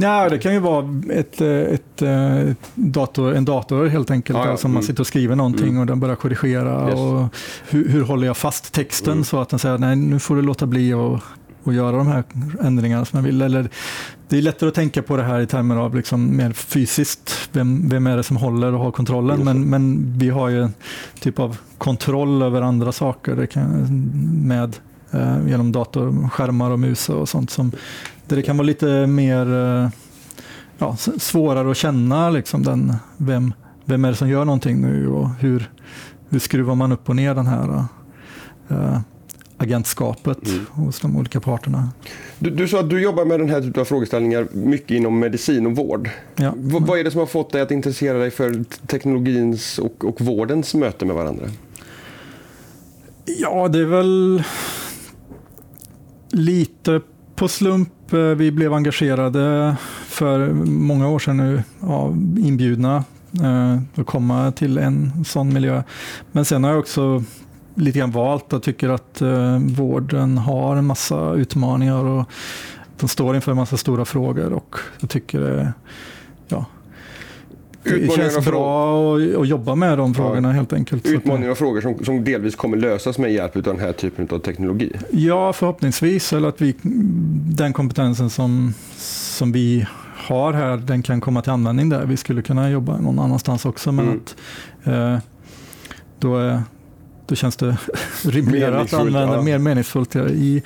Ja, 0.00 0.29
det 0.29 0.38
kan 0.38 0.53
ju 0.55 0.61
vara 0.61 1.00
ett, 1.11 1.40
ett, 1.40 2.03
ett 2.03 2.70
dator, 2.74 3.35
en 3.35 3.44
dator 3.44 3.87
helt 3.87 4.11
enkelt, 4.11 4.38
ja, 4.38 4.48
ja. 4.48 4.57
som 4.57 4.70
mm. 4.70 4.74
man 4.74 4.83
sitter 4.83 5.00
och 5.00 5.07
skriver 5.07 5.37
någonting 5.37 5.68
mm. 5.68 5.81
och 5.81 5.87
den 5.87 6.00
börjar 6.00 6.16
korrigera. 6.16 6.88
Yes. 6.88 6.98
Och 6.98 7.35
hur, 7.70 7.88
hur 7.88 8.03
håller 8.03 8.27
jag 8.27 8.37
fast 8.37 8.72
texten 8.72 9.12
mm. 9.12 9.24
så 9.24 9.40
att 9.40 9.48
den 9.48 9.59
säger 9.59 9.79
nej 9.79 9.96
nu 9.96 10.18
får 10.18 10.37
du 10.37 10.42
låta 10.42 10.66
bli 10.66 10.92
och, 10.92 11.20
och 11.62 11.74
göra 11.74 11.96
de 11.96 12.07
här 12.07 12.24
ändringarna 12.61 13.05
som 13.05 13.16
jag 13.16 13.24
vill. 13.24 13.42
Eller, 13.42 13.68
det 14.29 14.38
är 14.38 14.42
lättare 14.42 14.68
att 14.68 14.74
tänka 14.74 15.03
på 15.03 15.16
det 15.16 15.22
här 15.22 15.40
i 15.40 15.46
termer 15.46 15.77
av 15.77 15.96
liksom 15.96 16.37
mer 16.37 16.53
fysiskt. 16.53 17.48
Vem, 17.53 17.88
vem 17.88 18.07
är 18.07 18.16
det 18.16 18.22
som 18.22 18.37
håller 18.37 18.72
och 18.72 18.81
har 18.81 18.90
kontrollen? 18.90 19.44
Men, 19.44 19.64
men 19.64 20.12
vi 20.18 20.29
har 20.29 20.48
ju 20.48 20.62
en 20.62 20.74
typ 21.20 21.38
av 21.38 21.57
kontroll 21.79 22.42
över 22.42 22.62
andra 22.62 22.92
saker 22.92 23.37
det 23.37 23.46
kan, 23.46 24.11
med 24.42 24.77
eh, 25.14 25.48
genom 25.48 25.72
datorskärmar 25.72 26.70
och 26.70 26.79
mus 26.79 27.09
och 27.09 27.29
sånt. 27.29 27.50
Som, 27.50 27.72
där 28.27 28.37
det 28.37 28.42
kan 28.42 28.57
vara 28.57 28.66
lite 28.66 29.07
mer 29.07 29.55
eh, 29.55 29.88
ja, 30.79 30.96
svårare 31.18 31.70
att 31.70 31.77
känna 31.77 32.31
liksom 32.31 32.62
den, 32.62 32.94
vem, 33.16 33.53
vem 33.85 34.05
är 34.05 34.11
det 34.11 34.16
som 34.16 34.29
gör 34.29 34.44
någonting 34.44 34.81
nu 34.81 35.09
och 35.09 35.29
hur, 35.29 35.70
hur 36.29 36.38
skruvar 36.38 36.74
man 36.74 36.92
upp 36.92 37.09
och 37.09 37.16
ner 37.16 37.35
den 37.35 37.46
här 37.46 37.85
eh, 38.68 38.98
agentskapet 39.57 40.46
mm. 40.48 40.66
hos 40.70 41.00
de 41.00 41.16
olika 41.16 41.40
parterna. 41.40 41.90
Du, 42.38 42.50
du, 42.50 42.68
sa 42.68 42.81
att 42.81 42.90
du 42.90 43.03
jobbar 43.03 43.24
med 43.24 43.40
den 43.40 43.48
här 43.48 43.61
typen 43.61 43.81
av 43.81 43.85
frågeställningar 43.85 44.48
mycket 44.53 44.90
inom 44.90 45.18
medicin 45.18 45.66
och 45.66 45.77
vård. 45.77 46.11
Ja. 46.37 46.55
V 46.57 46.79
vad 46.81 46.98
är 46.98 47.05
det 47.05 47.11
som 47.11 47.20
har 47.20 47.27
fått 47.27 47.53
dig 47.53 47.62
att 47.62 47.70
intressera 47.70 48.18
dig 48.18 48.31
för 48.31 48.64
teknologins 48.87 49.79
och, 49.79 50.05
och 50.05 50.20
vårdens 50.20 50.74
möte 50.74 51.05
med 51.05 51.16
varandra? 51.16 51.46
Ja, 53.24 53.68
det 53.68 53.79
är 53.79 53.85
väl 53.85 54.42
lite 56.34 57.00
på 57.36 57.48
slump. 57.48 58.12
Eh, 58.12 58.18
vi 58.20 58.50
blev 58.50 58.74
engagerade 58.74 59.76
för 60.06 60.48
många 60.64 61.08
år 61.08 61.18
sedan 61.18 61.36
nu, 61.36 61.62
ja, 61.80 62.10
inbjudna 62.38 63.04
eh, 63.42 63.78
att 64.00 64.06
komma 64.06 64.52
till 64.52 64.78
en 64.78 65.24
sån 65.24 65.52
miljö. 65.52 65.82
Men 66.32 66.44
sen 66.44 66.64
har 66.64 66.70
jag 66.70 66.80
också 66.80 67.24
lite 67.74 67.98
grann 67.98 68.10
valt 68.10 68.52
och 68.52 68.62
tycker 68.62 68.88
att 68.88 69.22
eh, 69.22 69.58
vården 69.58 70.38
har 70.38 70.76
en 70.76 70.86
massa 70.86 71.32
utmaningar 71.32 72.04
och 72.04 72.28
de 73.00 73.08
står 73.08 73.34
inför 73.34 73.50
en 73.50 73.56
massa 73.56 73.76
stora 73.76 74.04
frågor 74.04 74.52
och 74.52 74.76
jag 75.00 75.10
tycker 75.10 75.40
det, 75.40 75.72
ja, 76.48 76.64
det 77.84 78.12
känns 78.12 78.44
bra 78.46 79.16
att, 79.16 79.48
jobba 79.48 79.74
med 79.74 79.98
de 79.98 80.14
frågorna 80.14 80.48
ja. 80.48 80.52
helt 80.52 80.72
enkelt. 80.72 81.06
Utmaningar 81.06 81.50
och 81.50 81.58
frågor 81.58 81.80
som, 81.80 82.04
som 82.04 82.24
delvis 82.24 82.56
kommer 82.56 82.76
lösas 82.76 83.18
med 83.18 83.32
hjälp 83.32 83.56
av 83.56 83.62
den 83.62 83.78
här 83.78 83.92
typen 83.92 84.28
av 84.30 84.38
teknologi? 84.38 84.92
Ja, 85.10 85.52
förhoppningsvis. 85.52 86.32
Eller 86.32 86.48
att 86.48 86.60
vi, 86.60 86.74
den 87.56 87.72
kompetensen 87.72 88.30
som, 88.30 88.74
som 89.36 89.52
vi 89.52 89.86
har 90.14 90.52
här, 90.52 90.76
den 90.76 91.02
kan 91.02 91.20
komma 91.20 91.42
till 91.42 91.52
användning 91.52 91.88
där. 91.88 92.06
Vi 92.06 92.16
skulle 92.16 92.42
kunna 92.42 92.70
jobba 92.70 92.98
någon 92.98 93.18
annanstans 93.18 93.64
också, 93.64 93.92
men 93.92 94.06
mm. 94.06 94.20
att 94.20 94.36
eh, 94.86 95.18
då, 96.18 96.60
då 97.26 97.34
känns 97.34 97.56
det 97.56 97.76
rimligare 98.24 98.80
att 98.80 98.94
använda 98.94 99.34
ja. 99.34 99.42
mer 99.42 99.58
meningsfullt 99.58 100.16
i, 100.16 100.62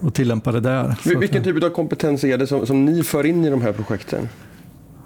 och 0.00 0.14
tillämpa 0.14 0.52
det 0.52 0.60
där. 0.60 0.94
Vilken 1.18 1.44
typ 1.44 1.64
av 1.64 1.70
kompetens 1.70 2.24
är 2.24 2.38
det 2.38 2.46
som, 2.46 2.66
som 2.66 2.84
ni 2.84 3.02
för 3.02 3.26
in 3.26 3.44
i 3.44 3.50
de 3.50 3.62
här 3.62 3.72
projekten? 3.72 4.28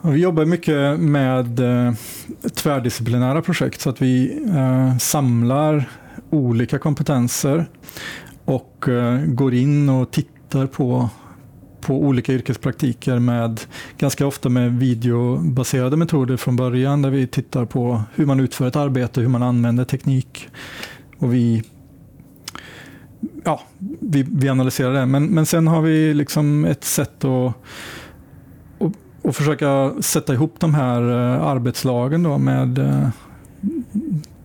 Vi 0.07 0.21
jobbar 0.21 0.45
mycket 0.45 1.01
med 1.01 1.61
eh, 1.61 1.95
tvärdisciplinära 2.55 3.43
projekt 3.43 3.81
så 3.81 3.91
att 3.91 4.03
vi 4.03 4.43
eh, 4.49 4.99
samlar 4.99 5.89
olika 6.31 6.79
kompetenser 6.79 7.67
och 8.45 8.89
eh, 8.89 9.21
går 9.27 9.55
in 9.55 9.89
och 9.89 10.11
tittar 10.11 10.67
på, 10.67 11.09
på 11.81 11.95
olika 11.95 12.33
yrkespraktiker 12.33 13.19
med 13.19 13.61
ganska 13.99 14.27
ofta 14.27 14.49
med 14.49 14.79
videobaserade 14.79 15.97
metoder 15.97 16.37
från 16.37 16.57
början 16.57 17.03
där 17.03 17.11
vi 17.11 17.27
tittar 17.27 17.65
på 17.65 18.03
hur 18.15 18.27
man 18.27 18.41
utför 18.41 18.69
ett 18.69 18.77
arbete, 18.77 19.21
hur 19.21 19.29
man 19.29 19.43
använder 19.43 19.85
teknik. 19.85 20.49
Och 21.19 21.35
vi 21.35 21.63
ja, 23.45 23.61
vi, 24.01 24.27
vi 24.31 24.49
analyserar 24.49 24.93
det. 24.93 25.07
Men, 25.07 25.27
men 25.27 25.47
sen 25.47 25.67
har 25.67 25.83
vi 25.83 26.15
liksom 26.15 26.65
ett 26.65 26.85
sätt 26.85 27.25
att 27.25 27.55
och 29.25 29.37
försöka 29.37 29.93
sätta 30.01 30.35
ihop 30.35 30.55
de 30.59 30.75
här 30.75 31.03
eh, 31.11 31.43
arbetslagen 31.43 32.23
då 32.23 32.39
med 32.39 32.79
eh, 32.79 33.09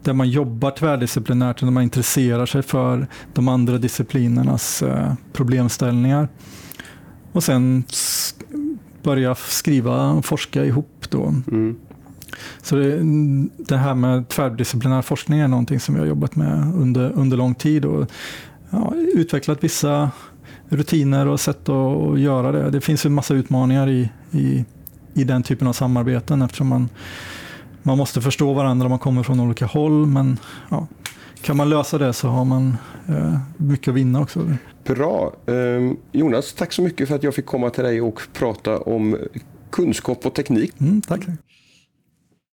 där 0.04 0.14
man 0.14 0.30
jobbar 0.30 0.72
tvärdisciplinärt, 0.72 1.60
där 1.60 1.72
man 1.72 1.84
intresserar 1.84 2.46
sig 2.46 2.62
för 2.62 3.08
de 3.34 3.48
andra 3.48 3.78
disciplinernas 3.78 4.82
eh, 4.82 5.14
problemställningar. 5.34 6.28
Och 7.32 7.44
sen 7.44 7.84
börja 9.04 9.36
skriva 9.36 10.12
och 10.12 10.26
forska 10.26 10.66
ihop. 10.66 11.06
Då. 11.10 11.24
Mm. 11.24 11.76
Så 12.62 12.76
det, 12.76 13.00
det, 13.58 13.78
här 13.78 13.96
med 13.96 14.30
tvärdisciplinär 14.30 15.02
forskning 15.02 15.40
är 15.40 15.48
någonting 15.48 15.80
som 15.80 15.96
jag 15.96 16.02
har 16.02 16.08
jobbat 16.08 16.36
med 16.36 16.74
under, 16.76 17.12
under 17.12 17.38
lång 17.38 17.56
tid 17.56 17.86
och 17.86 18.12
ja, 18.70 18.94
utvecklat 19.16 19.64
vissa 19.64 20.12
rutiner 20.70 21.28
och 21.28 21.40
sätt 21.40 21.70
att 21.70 22.20
göra 22.20 22.52
det. 22.52 22.70
Det 22.70 22.82
finns 22.82 23.06
en 23.06 23.14
massa 23.14 23.34
utmaningar 23.34 23.90
i, 23.90 24.10
i, 24.32 24.66
i 25.14 25.24
den 25.24 25.44
typen 25.44 25.68
av 25.68 25.74
samarbeten 25.74 26.42
eftersom 26.42 26.68
man, 26.68 26.90
man 27.84 27.98
måste 27.98 28.22
förstå 28.22 28.54
varandra, 28.54 28.90
man 28.90 29.00
kommer 29.00 29.24
från 29.24 29.40
olika 29.40 29.66
håll. 29.66 30.06
Men 30.06 30.38
ja, 30.70 30.88
kan 31.42 31.58
man 31.58 31.70
lösa 31.70 31.98
det 31.98 32.14
så 32.14 32.28
har 32.28 32.46
man 32.46 32.78
eh, 33.08 33.40
mycket 33.58 33.88
att 33.88 33.96
vinna 33.96 34.22
också. 34.22 34.56
Bra. 34.84 35.34
Eh, 35.46 35.92
Jonas, 36.12 36.54
tack 36.54 36.74
så 36.74 36.82
mycket 36.82 37.08
för 37.08 37.16
att 37.16 37.24
jag 37.24 37.36
fick 37.36 37.46
komma 37.46 37.70
till 37.70 37.84
dig 37.84 38.02
och 38.02 38.22
prata 38.34 38.78
om 38.78 39.18
kunskap 39.70 40.26
och 40.26 40.34
teknik. 40.36 40.74
Mm, 40.80 41.02
tack. 41.02 41.22